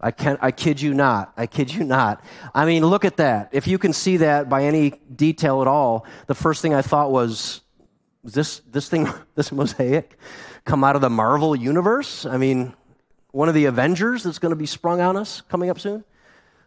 [0.00, 1.32] I can I kid you not.
[1.36, 2.22] I kid you not.
[2.54, 3.50] I mean, look at that.
[3.52, 7.10] If you can see that by any detail at all, the first thing I thought
[7.10, 7.62] was,
[8.22, 10.18] this this thing, this mosaic,
[10.64, 12.26] come out of the Marvel universe?
[12.26, 12.74] I mean,
[13.30, 16.04] one of the Avengers that's going to be sprung on us coming up soon.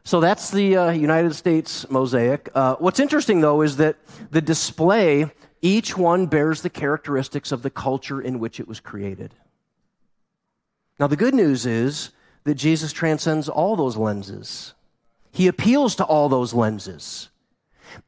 [0.03, 2.49] So that's the uh, United States mosaic.
[2.55, 3.97] Uh, what's interesting, though, is that
[4.31, 9.35] the display, each one bears the characteristics of the culture in which it was created.
[10.99, 12.11] Now, the good news is
[12.49, 14.73] that Jesus transcends all those lenses.
[15.31, 17.29] He appeals to all those lenses.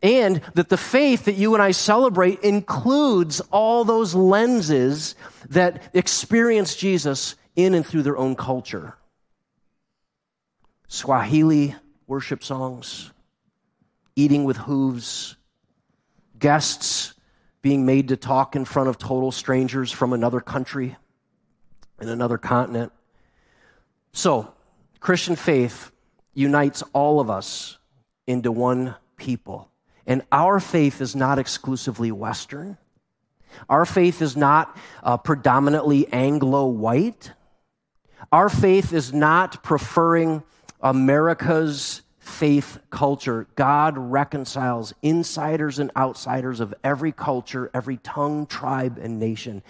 [0.01, 5.13] And that the faith that you and I celebrate includes all those lenses
[5.49, 8.95] that experience Jesus in and through their own culture.
[10.87, 11.75] Swahili
[12.07, 13.11] worship songs,
[14.15, 15.37] eating with hooves,
[16.39, 17.13] guests
[17.61, 20.97] being made to talk in front of total strangers from another country
[22.01, 22.91] in another continent,
[24.13, 24.53] so,
[24.99, 25.91] Christian faith
[26.33, 27.77] unites all of us
[28.27, 29.69] into one people.
[30.05, 32.77] And our faith is not exclusively Western.
[33.69, 37.31] Our faith is not uh, predominantly Anglo white.
[38.31, 40.43] Our faith is not preferring
[40.81, 43.47] America's faith culture.
[43.55, 49.63] God reconciles insiders and outsiders of every culture, every tongue, tribe, and nation.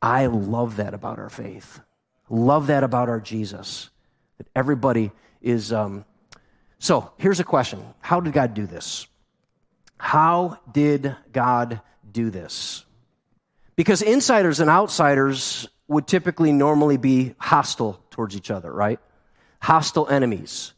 [0.00, 1.80] I love that about our faith.
[2.28, 3.90] Love that about our Jesus.
[4.38, 5.72] That everybody is.
[5.72, 6.04] Um...
[6.78, 9.06] So here's a question How did God do this?
[9.96, 12.84] How did God do this?
[13.76, 19.00] Because insiders and outsiders would typically normally be hostile towards each other, right?
[19.60, 20.72] Hostile enemies.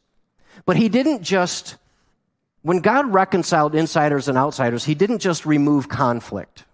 [0.65, 1.77] But he didn't just,
[2.63, 6.65] when God reconciled insiders and outsiders, he didn't just remove conflict.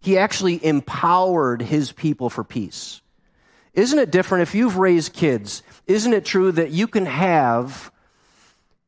[0.00, 3.00] He actually empowered his people for peace.
[3.74, 5.62] Isn't it different if you've raised kids?
[5.86, 7.90] Isn't it true that you can have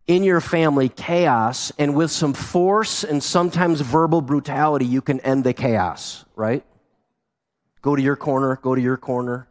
[0.07, 5.45] in your family chaos and with some force and sometimes verbal brutality, you can end
[5.45, 6.63] the chaos, right?
[7.81, 9.49] Go to your corner, go to your corner.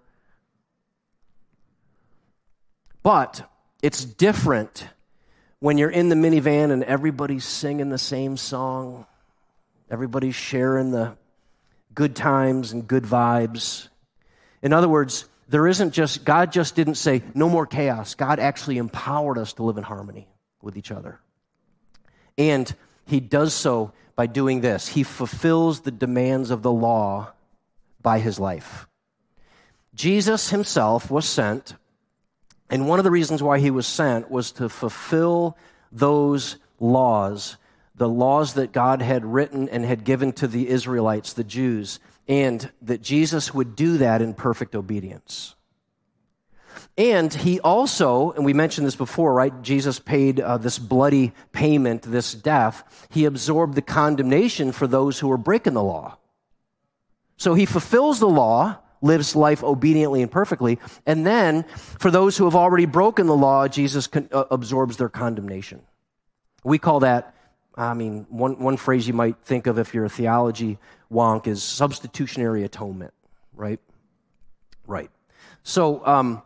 [3.02, 3.50] But
[3.82, 4.88] it's different
[5.60, 9.06] when you're in the minivan and everybody's singing the same song,
[9.90, 11.18] everybody's sharing the
[11.96, 13.90] good times and good vibes.
[14.64, 18.16] In other words, there isn't just, God just didn't say, no more chaos.
[18.16, 20.28] God actually empowered us to live in harmony
[20.64, 21.20] with each other.
[22.38, 22.74] And
[23.06, 27.34] He does so by doing this He fulfills the demands of the law
[28.02, 28.88] by His life.
[29.94, 31.76] Jesus Himself was sent
[32.74, 35.56] And one of the reasons why he was sent was to fulfill
[35.92, 37.58] those laws,
[37.96, 42.72] the laws that God had written and had given to the Israelites, the Jews, and
[42.82, 45.56] that Jesus would do that in perfect obedience.
[46.98, 49.62] And he also, and we mentioned this before, right?
[49.62, 53.08] Jesus paid uh, this bloody payment, this death.
[53.12, 56.18] He absorbed the condemnation for those who were breaking the law.
[57.38, 60.80] So he fulfills the law, lives life obediently and perfectly.
[61.06, 65.10] And then for those who have already broken the law, Jesus con- uh, absorbs their
[65.10, 65.82] condemnation.
[66.64, 67.33] We call that,
[67.76, 70.78] I mean, one, one phrase you might think of if you're a theology
[71.12, 73.14] wonk is substitutionary atonement,
[73.54, 73.80] right?
[74.86, 75.10] Right.
[75.64, 76.42] So, um,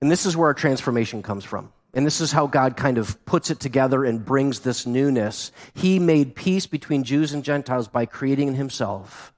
[0.00, 1.72] and this is where our transformation comes from.
[1.94, 5.52] And this is how God kind of puts it together and brings this newness.
[5.74, 9.32] He made peace between Jews and Gentiles by creating in himself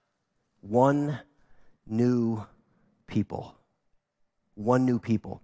[0.62, 1.20] one
[1.86, 2.44] new
[3.07, 3.55] people.
[4.55, 5.42] One new people.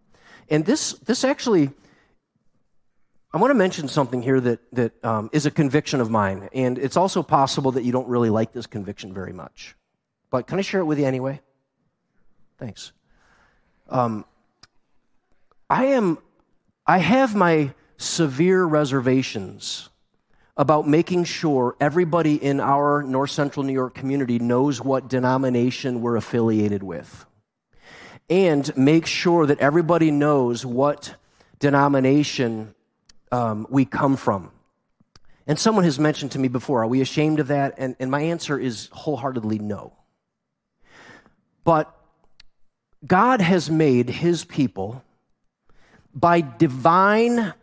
[0.49, 1.71] And this, this actually,
[3.35, 6.51] I want to mention something here that, that um, is a conviction of mine.
[6.53, 9.75] And it's also possible that you don't really like this conviction very much.
[10.31, 11.41] But can I share it with you anyway?
[12.59, 12.93] Thanks.
[13.89, 14.27] Um,
[15.71, 16.19] I am,
[16.87, 19.89] I have my severe reservations
[20.55, 26.17] about making sure everybody in our North Central New York community knows what denomination we're
[26.17, 27.25] affiliated with.
[28.29, 31.15] And make sure that everybody knows what
[31.59, 32.75] denomination
[33.33, 34.53] um, we come from.
[35.47, 37.75] And someone has mentioned to me before, are we ashamed of that?
[37.79, 39.93] And, and my answer is wholeheartedly no.
[41.65, 41.93] But
[43.05, 45.03] God has made his people
[46.15, 47.55] by divine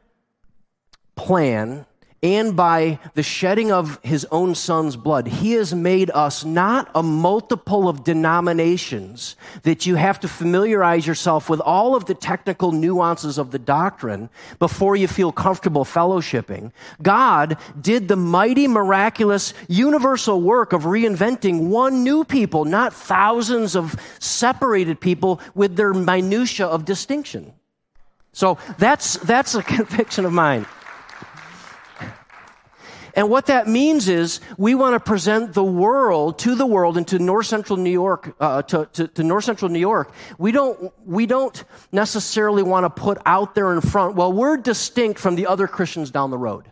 [1.15, 1.86] plan
[2.22, 7.01] and by the shedding of his own son's blood, he has made us not a
[7.01, 13.38] multiple of denominations that you have to familiarize yourself with all of the technical nuances
[13.38, 16.74] of the doctrine before you feel comfortable fellowshipping.
[17.01, 23.95] God did the mighty, miraculous, universal work of reinventing one new people, not thousands of
[24.20, 27.53] separated people with their minutia of distinction.
[28.34, 30.65] So that's, that's a conviction of mine.
[33.16, 37.07] And what that means is we want to present the world to the world and
[37.10, 40.12] to North Central New York, uh, to, to, to, North Central New York.
[40.38, 45.20] We don't, we don't necessarily want to put out there in front, well, we're distinct
[45.20, 46.66] from the other Christians down the road.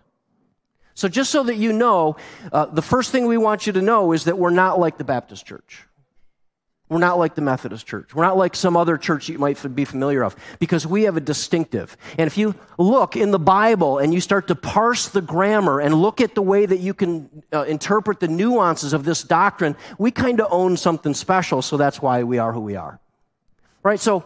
[0.94, 2.18] So just so that you know,
[2.52, 5.04] uh, the first thing we want you to know is that we're not like the
[5.04, 5.84] Baptist church.
[6.90, 8.16] We're not like the Methodist church.
[8.16, 11.22] We're not like some other church you might be familiar of because we have a
[11.22, 11.98] distinctive.
[12.18, 15.94] And if you look in the Bible and you start to parse the grammar and
[15.94, 20.12] look at the way that you can uh, interpret the nuances of this doctrine, we
[20.12, 23.00] kind of own something special, so that's why we are who we are.
[23.84, 24.00] Right?
[24.00, 24.24] So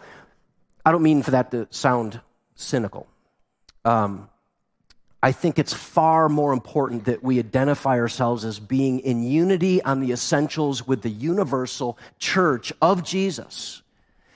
[0.85, 2.21] I don't mean for that to sound
[2.55, 3.07] cynical.
[3.85, 4.29] Um,
[5.23, 9.99] I think it's far more important that we identify ourselves as being in unity on
[9.99, 13.83] the essentials with the universal church of Jesus.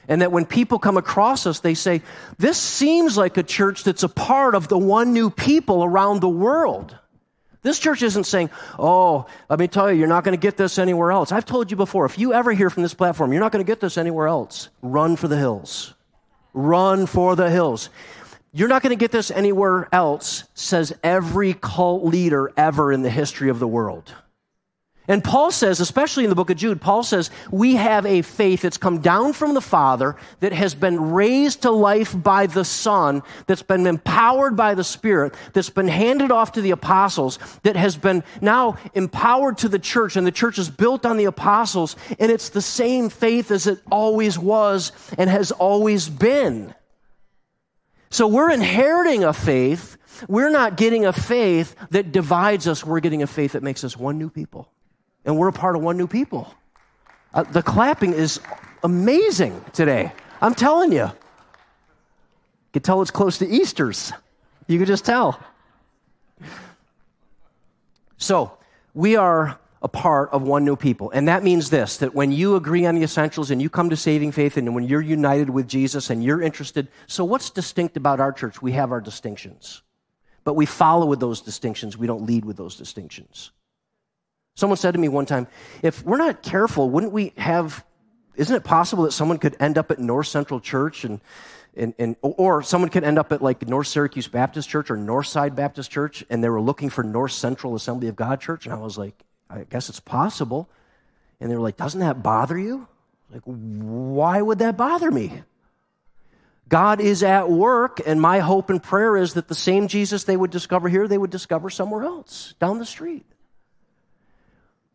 [0.07, 2.03] And that when people come across us, they say,
[2.37, 6.29] This seems like a church that's a part of the one new people around the
[6.29, 6.95] world.
[7.63, 10.77] This church isn't saying, Oh, let me tell you, you're not going to get this
[10.77, 11.31] anywhere else.
[11.31, 13.67] I've told you before, if you ever hear from this platform, you're not going to
[13.67, 15.95] get this anywhere else, run for the hills.
[16.53, 17.89] Run for the hills.
[18.57, 23.09] You're not going to get this anywhere else, says every cult leader ever in the
[23.09, 24.13] history of the world.
[25.09, 28.61] And Paul says, especially in the book of Jude, Paul says, we have a faith
[28.61, 33.23] that's come down from the Father, that has been raised to life by the Son,
[33.45, 37.97] that's been empowered by the Spirit, that's been handed off to the apostles, that has
[37.97, 42.31] been now empowered to the church, and the church is built on the apostles, and
[42.31, 46.73] it's the same faith as it always was and has always been.
[48.15, 49.97] So we're inheriting a faith.
[50.29, 52.81] We're not getting a faith that divides us.
[52.81, 54.71] We're getting a faith that makes us one new people.
[55.25, 56.55] And we're a part of one new people.
[57.33, 58.39] Uh, the clapping is
[58.85, 60.13] amazing today.
[60.41, 61.03] I'm telling you.
[61.07, 64.13] You can tell it's close to Easter's.
[64.65, 65.37] You can just tell.
[68.15, 68.57] So,
[68.93, 71.11] we are a part of one new people.
[71.11, 73.95] And that means this that when you agree on the essentials and you come to
[73.95, 78.19] saving faith and when you're united with Jesus and you're interested, so what's distinct about
[78.19, 78.63] our church?
[78.63, 79.83] We have our distinctions.
[80.43, 83.51] But we follow with those distinctions, we don't lead with those distinctions.
[84.55, 85.45] Someone said to me one time,
[85.83, 87.85] if we're not careful, wouldn't we have,
[88.35, 91.21] isn't it possible that someone could end up at North Central Church and
[91.77, 95.55] and, and, or someone could end up at like North Syracuse Baptist Church or Northside
[95.55, 98.77] Baptist Church, and they were looking for North Central Assembly of God Church, and I
[98.77, 100.69] was like, I guess it's possible.
[101.39, 102.87] And they were like, Doesn't that bother you?
[103.31, 105.41] Like, why would that bother me?
[106.67, 110.37] God is at work, and my hope and prayer is that the same Jesus they
[110.37, 113.25] would discover here, they would discover somewhere else, down the street.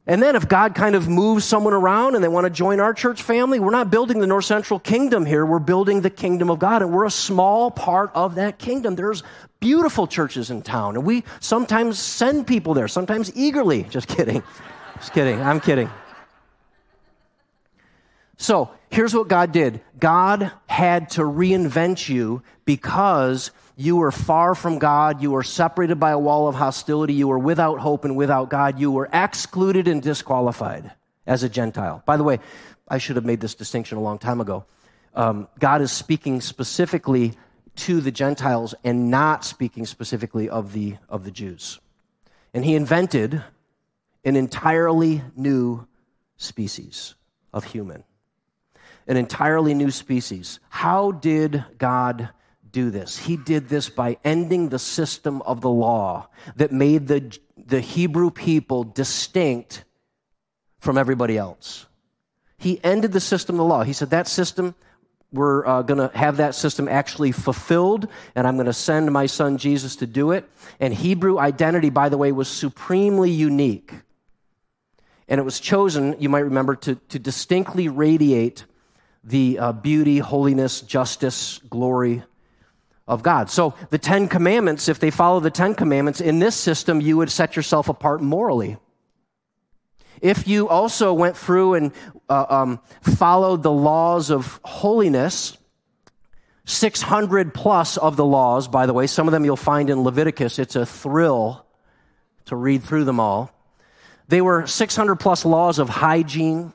[0.07, 2.95] And then if God kind of moves someone around and they want to join our
[2.95, 5.45] church family, we're not building the North Central kingdom here.
[5.45, 8.97] We're building the kingdom of God, and we're a small part of that kingdom.
[8.97, 9.23] There's
[9.61, 13.85] beautiful churches in town, and we sometimes send people there, sometimes eagerly.
[13.85, 14.43] Just kidding.
[14.97, 15.41] Just kidding.
[15.41, 15.91] I'm kidding.
[18.37, 23.51] So here's what God did God had to reinvent you because
[23.81, 27.39] you were far from God, you were separated by a wall of hostility, you were
[27.39, 30.93] without hope and without God, you were excluded and disqualified
[31.27, 32.03] as a Gentile.
[32.05, 32.41] By the way,
[32.87, 34.67] I should have made this distinction a long time ago.
[35.15, 37.33] Um, God is speaking specifically
[37.77, 41.81] to the Gentiles and not speaking specifically of the, of the Jews.
[42.53, 43.43] And he invented
[44.25, 45.87] an entirely new
[46.37, 47.15] species
[47.53, 48.05] of human
[49.07, 50.61] an entirely new species.
[50.69, 52.29] How did God
[52.73, 53.19] do this?
[53.19, 58.31] He did this by ending the system of the law that made the, the Hebrew
[58.31, 59.85] people distinct
[60.79, 61.87] from everybody else.
[62.59, 63.83] He ended the system of the law.
[63.83, 64.75] He said, That system,
[65.33, 69.27] we're uh, going to have that system actually fulfilled, and I'm going to send my
[69.27, 70.49] son Jesus to do it.
[70.79, 73.93] And Hebrew identity, by the way, was supremely unique.
[75.29, 78.65] And it was chosen, you might remember, to, to distinctly radiate
[79.23, 82.25] the uh, beauty, holiness, justice, glory
[83.11, 83.51] of God.
[83.51, 87.31] So the Ten Commandments, if they follow the Ten Commandments, in this system, you would
[87.31, 88.77] set yourself apart morally.
[90.23, 91.93] If you also went through and
[92.29, 95.59] uh, um, followed the laws of holiness,
[96.67, 100.61] 600 plus of the laws, by the way, some of them you'll find in Leviticus.
[100.61, 101.67] It's a thrill
[102.45, 103.51] to read through them all.
[104.29, 106.73] They were 600 plus laws of hygiene,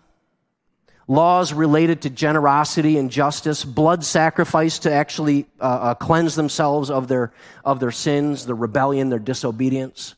[1.08, 7.08] laws related to generosity and justice, blood sacrifice to actually uh, uh, cleanse themselves of
[7.08, 7.32] their,
[7.64, 10.16] of their sins, their rebellion, their disobedience.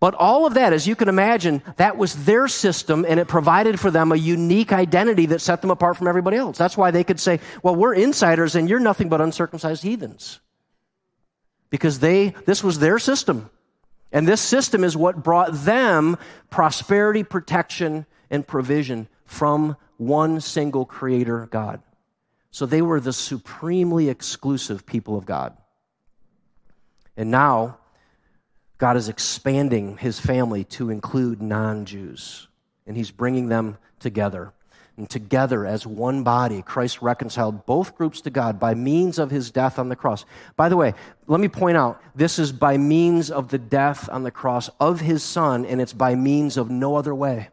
[0.00, 3.78] But all of that, as you can imagine, that was their system and it provided
[3.78, 6.58] for them a unique identity that set them apart from everybody else.
[6.58, 10.40] That's why they could say, well, we're insiders and you're nothing but uncircumcised heathens.
[11.70, 13.48] Because they, this was their system.
[14.10, 16.18] And this system is what brought them
[16.50, 21.82] prosperity, protection, and provision from one single creator God.
[22.50, 25.56] So they were the supremely exclusive people of God.
[27.16, 27.78] And now,
[28.76, 32.46] God is expanding his family to include non Jews,
[32.86, 34.52] and he's bringing them together.
[34.98, 39.50] And together, as one body, Christ reconciled both groups to God by means of his
[39.50, 40.26] death on the cross.
[40.56, 40.92] By the way,
[41.26, 45.00] let me point out this is by means of the death on the cross of
[45.00, 47.48] his son, and it's by means of no other way.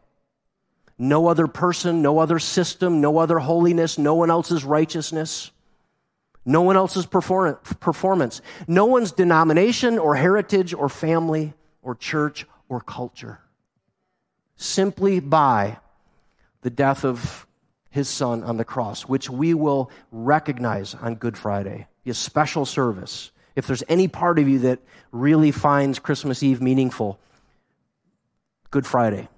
[1.02, 5.50] No other person, no other system, no other holiness, no one else's righteousness,
[6.44, 13.40] no one else's performance, no one's denomination or heritage or family or church or culture.
[14.56, 15.78] Simply by
[16.60, 17.46] the death of
[17.88, 23.30] his son on the cross, which we will recognize on Good Friday, a special service.
[23.56, 24.80] If there's any part of you that
[25.12, 27.18] really finds Christmas Eve meaningful,
[28.70, 29.30] Good Friday.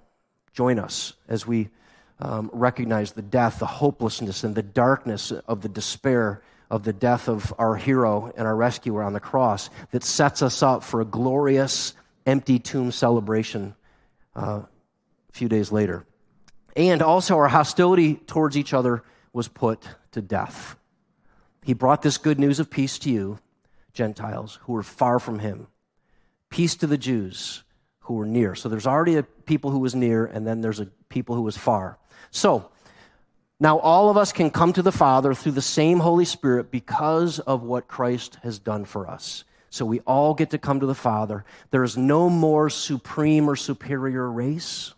[0.53, 1.69] Join us as we
[2.19, 7.27] um, recognize the death, the hopelessness, and the darkness of the despair of the death
[7.27, 11.05] of our hero and our rescuer on the cross that sets us up for a
[11.05, 11.93] glorious
[12.25, 13.75] empty tomb celebration
[14.35, 16.05] uh, a few days later.
[16.75, 20.75] And also, our hostility towards each other was put to death.
[21.63, 23.39] He brought this good news of peace to you,
[23.93, 25.67] Gentiles, who were far from him.
[26.49, 27.63] Peace to the Jews
[27.99, 28.55] who were near.
[28.55, 31.57] So there's already a people who was near, and then there's a people who was
[31.57, 31.97] far.
[32.31, 32.69] So
[33.59, 37.39] now all of us can come to the Father through the same Holy Spirit because
[37.39, 39.43] of what Christ has done for us.
[39.69, 41.45] So we all get to come to the Father.
[41.71, 44.93] There is no more supreme or superior race.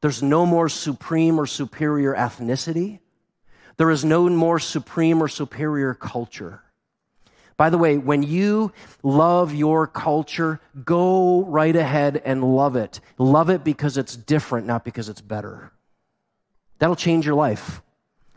[0.00, 2.98] There's no more supreme or superior ethnicity.
[3.76, 6.62] There is no more supreme or superior culture.
[7.62, 8.72] By the way, when you
[9.04, 12.98] love your culture, go right ahead and love it.
[13.18, 15.70] Love it because it's different, not because it's better.
[16.80, 17.80] That'll change your life.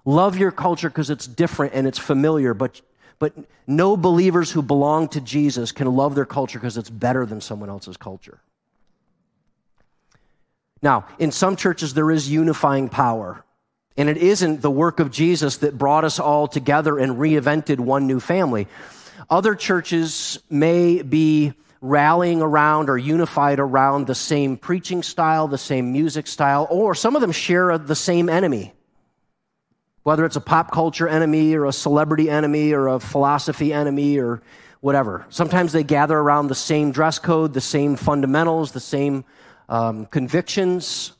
[0.05, 2.79] Love your culture because it's different and it's familiar, but,
[3.17, 3.33] but
[3.65, 7.69] no believers who belong to Jesus can love their culture because it's better than someone
[7.71, 8.37] else's culture.
[10.83, 13.43] Now, in some churches, there is unifying power.
[13.97, 18.05] And it isn't the work of Jesus that brought us all together and reinvented one
[18.05, 18.67] new family.
[19.29, 25.91] Other churches may be rallying around or unified around the same preaching style, the same
[25.91, 28.73] music style, or some of them share the same enemy.
[30.05, 34.39] whether it's a pop culture enemy or a celebrity enemy or a philosophy enemy or
[34.79, 35.25] whatever.
[35.29, 39.25] Sometimes they gather around the same dress code, the same fundamentals, the same
[39.67, 41.11] um, convictions,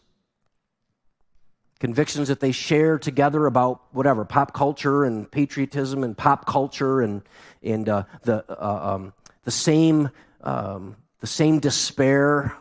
[1.85, 7.21] convictions that they share together about whatever pop culture and patriotism and pop culture and
[7.61, 9.13] and uh, the uh, um,
[9.43, 10.09] the same
[10.41, 12.57] um, the same despair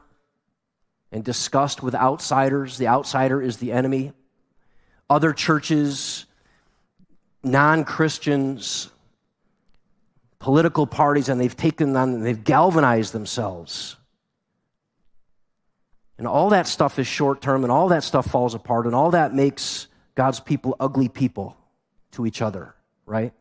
[1.10, 2.76] and disgust with outsiders.
[2.76, 4.12] The outsider is the enemy.
[5.08, 6.26] Other churches,
[7.42, 8.90] non Christians,
[10.38, 13.96] political parties, and they've taken on, and they've galvanized themselves.
[16.18, 19.10] And all that stuff is short term, and all that stuff falls apart, and all
[19.12, 21.56] that makes God's people ugly people
[22.12, 23.32] to each other, right?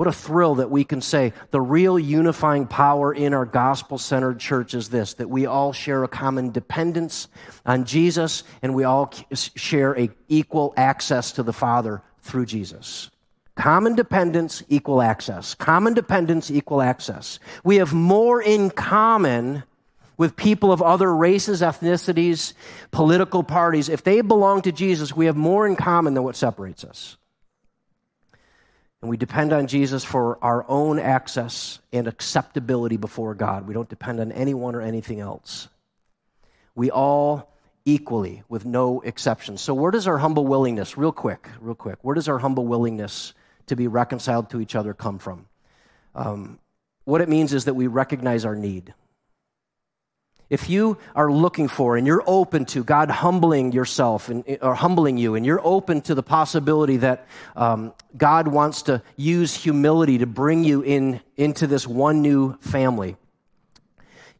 [0.00, 4.40] What a thrill that we can say the real unifying power in our gospel centered
[4.40, 7.28] church is this that we all share a common dependence
[7.66, 9.12] on Jesus and we all
[9.56, 13.10] share a equal access to the Father through Jesus.
[13.56, 15.54] Common dependence, equal access.
[15.54, 17.38] Common dependence, equal access.
[17.62, 19.64] We have more in common
[20.20, 22.52] with people of other races, ethnicities,
[22.90, 23.88] political parties.
[23.88, 27.16] If they belong to Jesus, we have more in common than what separates us.
[29.00, 33.66] And we depend on Jesus for our own access and acceptability before God.
[33.66, 35.70] We don't depend on anyone or anything else.
[36.74, 37.50] We all
[37.86, 39.62] equally, with no exceptions.
[39.62, 43.32] So, where does our humble willingness, real quick, real quick, where does our humble willingness
[43.68, 45.46] to be reconciled to each other come from?
[46.14, 46.58] Um,
[47.04, 48.92] what it means is that we recognize our need
[50.50, 55.16] if you are looking for and you're open to God humbling yourself and, or humbling
[55.16, 57.26] you, and you're open to the possibility that
[57.56, 63.16] um, God wants to use humility to bring you in into this one new family,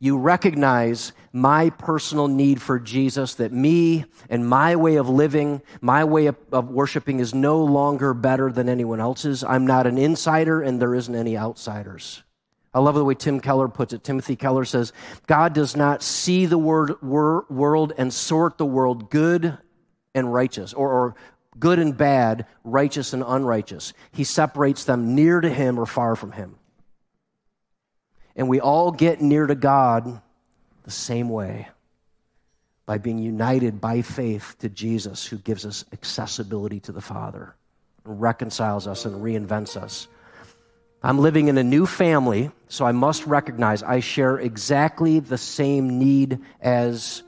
[0.00, 6.04] you recognize my personal need for Jesus, that me and my way of living, my
[6.04, 9.44] way of, of worshiping is no longer better than anyone else's.
[9.44, 12.22] I'm not an insider, and there isn't any outsiders.
[12.72, 14.04] I love the way Tim Keller puts it.
[14.04, 14.92] Timothy Keller says,
[15.26, 19.58] God does not see the word, wor- world and sort the world good
[20.14, 21.14] and righteous, or, or
[21.58, 23.92] good and bad, righteous and unrighteous.
[24.12, 26.56] He separates them near to Him or far from Him.
[28.36, 30.22] And we all get near to God
[30.84, 31.68] the same way
[32.86, 37.54] by being united by faith to Jesus, who gives us accessibility to the Father,
[38.04, 40.08] reconciles us, and reinvents us.
[41.02, 45.98] I'm living in a new family, so I must recognize I share exactly the same
[45.98, 47.22] need as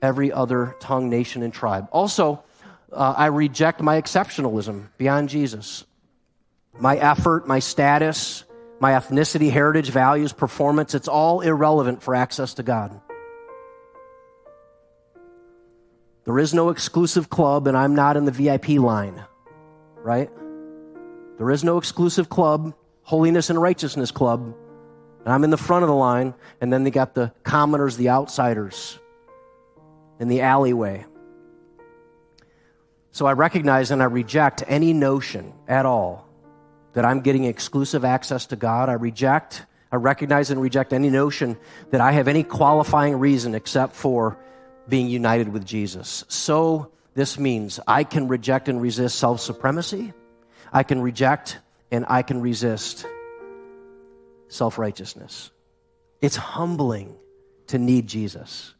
[0.00, 1.88] every other tongue, nation, and tribe.
[1.90, 2.44] Also,
[2.92, 5.84] uh, I reject my exceptionalism beyond Jesus.
[6.78, 8.44] My effort, my status,
[8.78, 13.00] my ethnicity, heritage, values, performance, it's all irrelevant for access to God.
[16.24, 19.24] There is no exclusive club, and I'm not in the VIP line,
[19.96, 20.30] right?
[21.38, 22.74] There is no exclusive club
[23.06, 24.52] Holiness and Righteousness Club.
[25.24, 28.08] And I'm in the front of the line, and then they got the commoners, the
[28.08, 28.98] outsiders,
[30.18, 31.06] in the alleyway.
[33.12, 36.26] So I recognize and I reject any notion at all
[36.94, 38.88] that I'm getting exclusive access to God.
[38.88, 41.56] I reject, I recognize and reject any notion
[41.92, 44.36] that I have any qualifying reason except for
[44.88, 46.24] being united with Jesus.
[46.26, 50.12] So this means I can reject and resist self supremacy.
[50.72, 51.60] I can reject
[51.96, 53.06] and I can resist
[54.48, 55.50] self righteousness.
[56.20, 57.16] It's humbling
[57.68, 58.74] to need Jesus.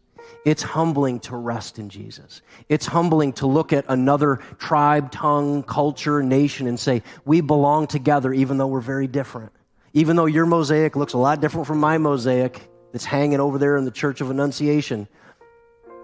[0.44, 2.42] It's humbling to rest in Jesus.
[2.68, 8.32] It's humbling to look at another tribe, tongue, culture, nation and say, we belong together
[8.32, 9.52] even though we're very different.
[9.92, 12.60] Even though your mosaic looks a lot different from my mosaic
[12.92, 15.08] that's hanging over there in the Church of Annunciation,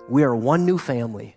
[0.09, 1.37] we are one new family.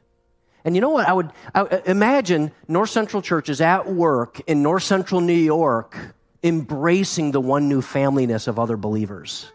[0.65, 1.07] And you know what?
[1.07, 5.95] I would I, imagine North Central Church is at work in North Central New York,
[6.43, 9.51] embracing the one new familyness of other believers.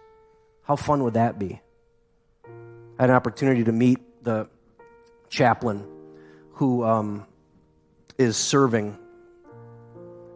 [0.63, 1.61] How fun would that be?
[2.47, 4.49] I had an opportunity to meet the
[5.29, 5.85] chaplain
[6.53, 7.27] who um,
[8.17, 8.97] is serving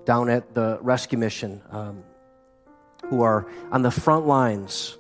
[0.05, 2.03] down at the rescue mission, um,
[3.05, 4.99] who are on the front lines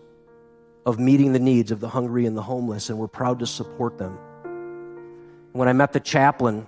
[0.87, 3.99] of meeting the needs of the hungry and the homeless, and we're proud to support
[3.99, 4.17] them.
[5.55, 6.67] When I met the chaplain,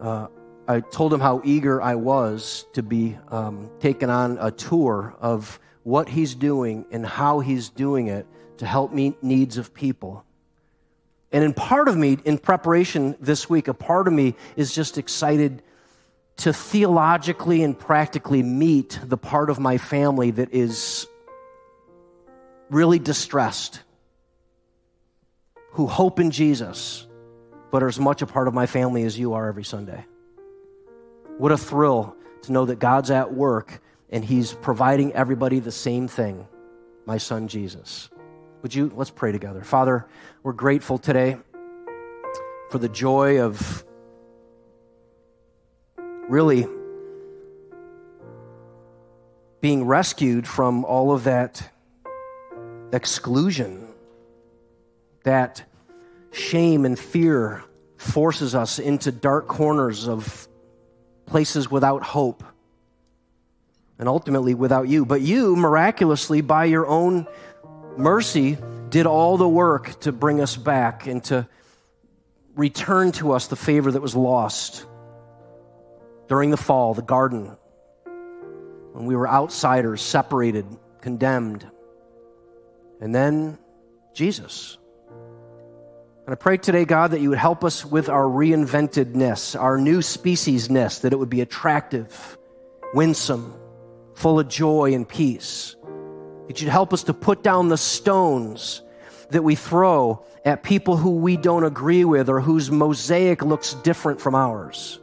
[0.00, 0.28] uh,
[0.66, 5.60] I told him how eager I was to be um, taken on a tour of
[5.82, 10.24] what he's doing and how he's doing it to help meet needs of people.
[11.30, 14.96] And in part of me, in preparation this week, a part of me is just
[14.96, 15.62] excited
[16.38, 21.06] to theologically and practically meet the part of my family that is
[22.70, 23.82] really distressed,
[25.72, 27.06] who hope in Jesus
[27.70, 30.04] but are as much a part of my family as you are every Sunday.
[31.38, 36.08] What a thrill to know that God's at work and He's providing everybody the same
[36.08, 36.46] thing
[37.06, 38.08] my son Jesus.
[38.62, 39.62] Would you, let's pray together.
[39.62, 40.06] Father,
[40.42, 41.36] we're grateful today
[42.70, 43.84] for the joy of
[46.28, 46.66] really
[49.60, 51.72] being rescued from all of that
[52.92, 53.88] exclusion,
[55.24, 55.64] that
[56.32, 57.62] shame and fear
[57.96, 60.48] forces us into dark corners of
[61.26, 62.44] places without hope
[63.98, 65.04] and ultimately without you.
[65.04, 67.26] But you, miraculously, by your own
[67.96, 68.58] mercy,
[68.90, 71.48] did all the work to bring us back and to
[72.54, 74.84] return to us the favor that was lost
[76.28, 77.56] during the fall, the garden,
[78.92, 80.66] when we were outsiders, separated,
[81.00, 81.66] condemned.
[83.00, 83.58] And then
[84.14, 84.78] Jesus.
[86.26, 89.98] And I pray today, God, that you would help us with our reinventedness, our new
[89.98, 92.36] speciesness, that it would be attractive,
[92.94, 93.54] winsome,
[94.14, 95.76] full of joy and peace.
[96.48, 98.82] That you'd help us to put down the stones
[99.30, 104.20] that we throw at people who we don't agree with or whose mosaic looks different
[104.20, 104.98] from ours.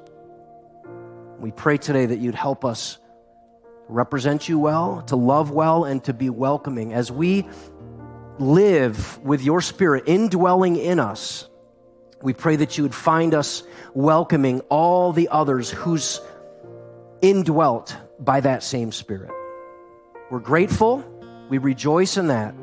[1.39, 2.97] We pray today that you'd help us
[3.87, 7.47] represent you well, to love well, and to be welcoming as we
[8.39, 11.47] live with your spirit indwelling in us.
[12.21, 13.63] We pray that you would find us
[13.93, 16.21] welcoming all the others who's
[17.21, 19.31] indwelt by that same Spirit.
[20.29, 21.03] We're grateful.
[21.49, 22.53] We rejoice in that.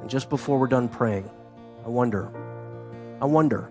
[0.00, 1.28] And just before we're done praying,
[1.84, 2.30] I wonder,
[3.20, 3.70] I wonder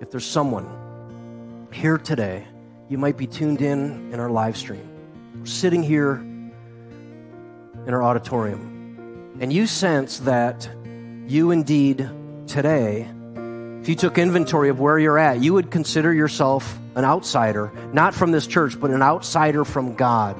[0.00, 2.46] if there's someone here today,
[2.88, 8.77] you might be tuned in in our live stream, sitting here in our auditorium,
[9.40, 10.68] and you sense that
[11.26, 12.10] you indeed
[12.46, 13.08] today
[13.80, 18.12] if you took inventory of where you're at, you would consider yourself an outsider, not
[18.14, 20.36] from this church, but an outsider from God.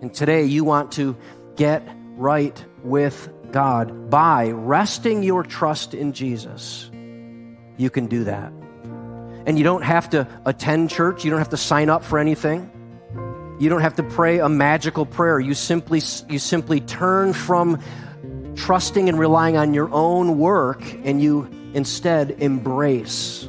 [0.00, 1.16] And today you want to
[1.56, 6.88] get right with God by resting your trust in Jesus.
[7.76, 8.52] You can do that.
[9.46, 12.70] And you don't have to attend church, you don't have to sign up for anything.
[13.58, 15.38] You don't have to pray a magical prayer.
[15.38, 17.80] You simply you simply turn from
[18.56, 23.44] trusting and relying on your own work and you instead embrace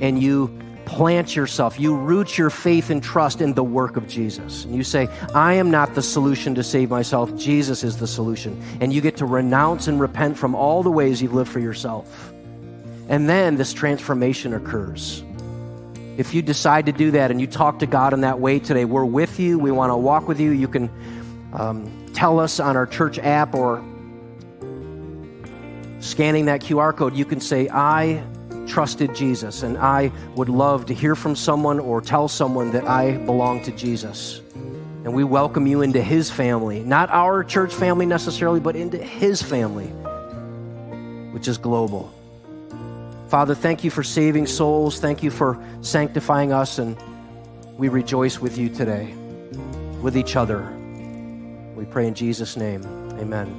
[0.00, 4.64] and you plant yourself, you root your faith and trust in the work of Jesus.
[4.64, 8.62] And you say, I am not the solution to save myself, Jesus is the solution.
[8.80, 12.32] And you get to renounce and repent from all the ways you've lived for yourself.
[13.08, 15.22] And then this transformation occurs.
[16.16, 18.84] If you decide to do that and you talk to God in that way today,
[18.86, 19.58] we're with you.
[19.58, 20.50] We want to walk with you.
[20.50, 20.90] You can
[21.52, 23.84] um, tell us on our church app or
[26.00, 28.22] scanning that QR code, you can say, I
[28.66, 33.18] trusted Jesus, and I would love to hear from someone or tell someone that I
[33.18, 34.40] belong to Jesus.
[34.54, 39.40] And we welcome you into his family, not our church family necessarily, but into his
[39.40, 39.86] family,
[41.32, 42.12] which is global.
[43.28, 45.00] Father, thank you for saving souls.
[45.00, 46.96] Thank you for sanctifying us, and
[47.76, 49.12] we rejoice with you today,
[50.00, 50.62] with each other.
[51.74, 52.82] We pray in Jesus' name.
[53.18, 53.52] Amen.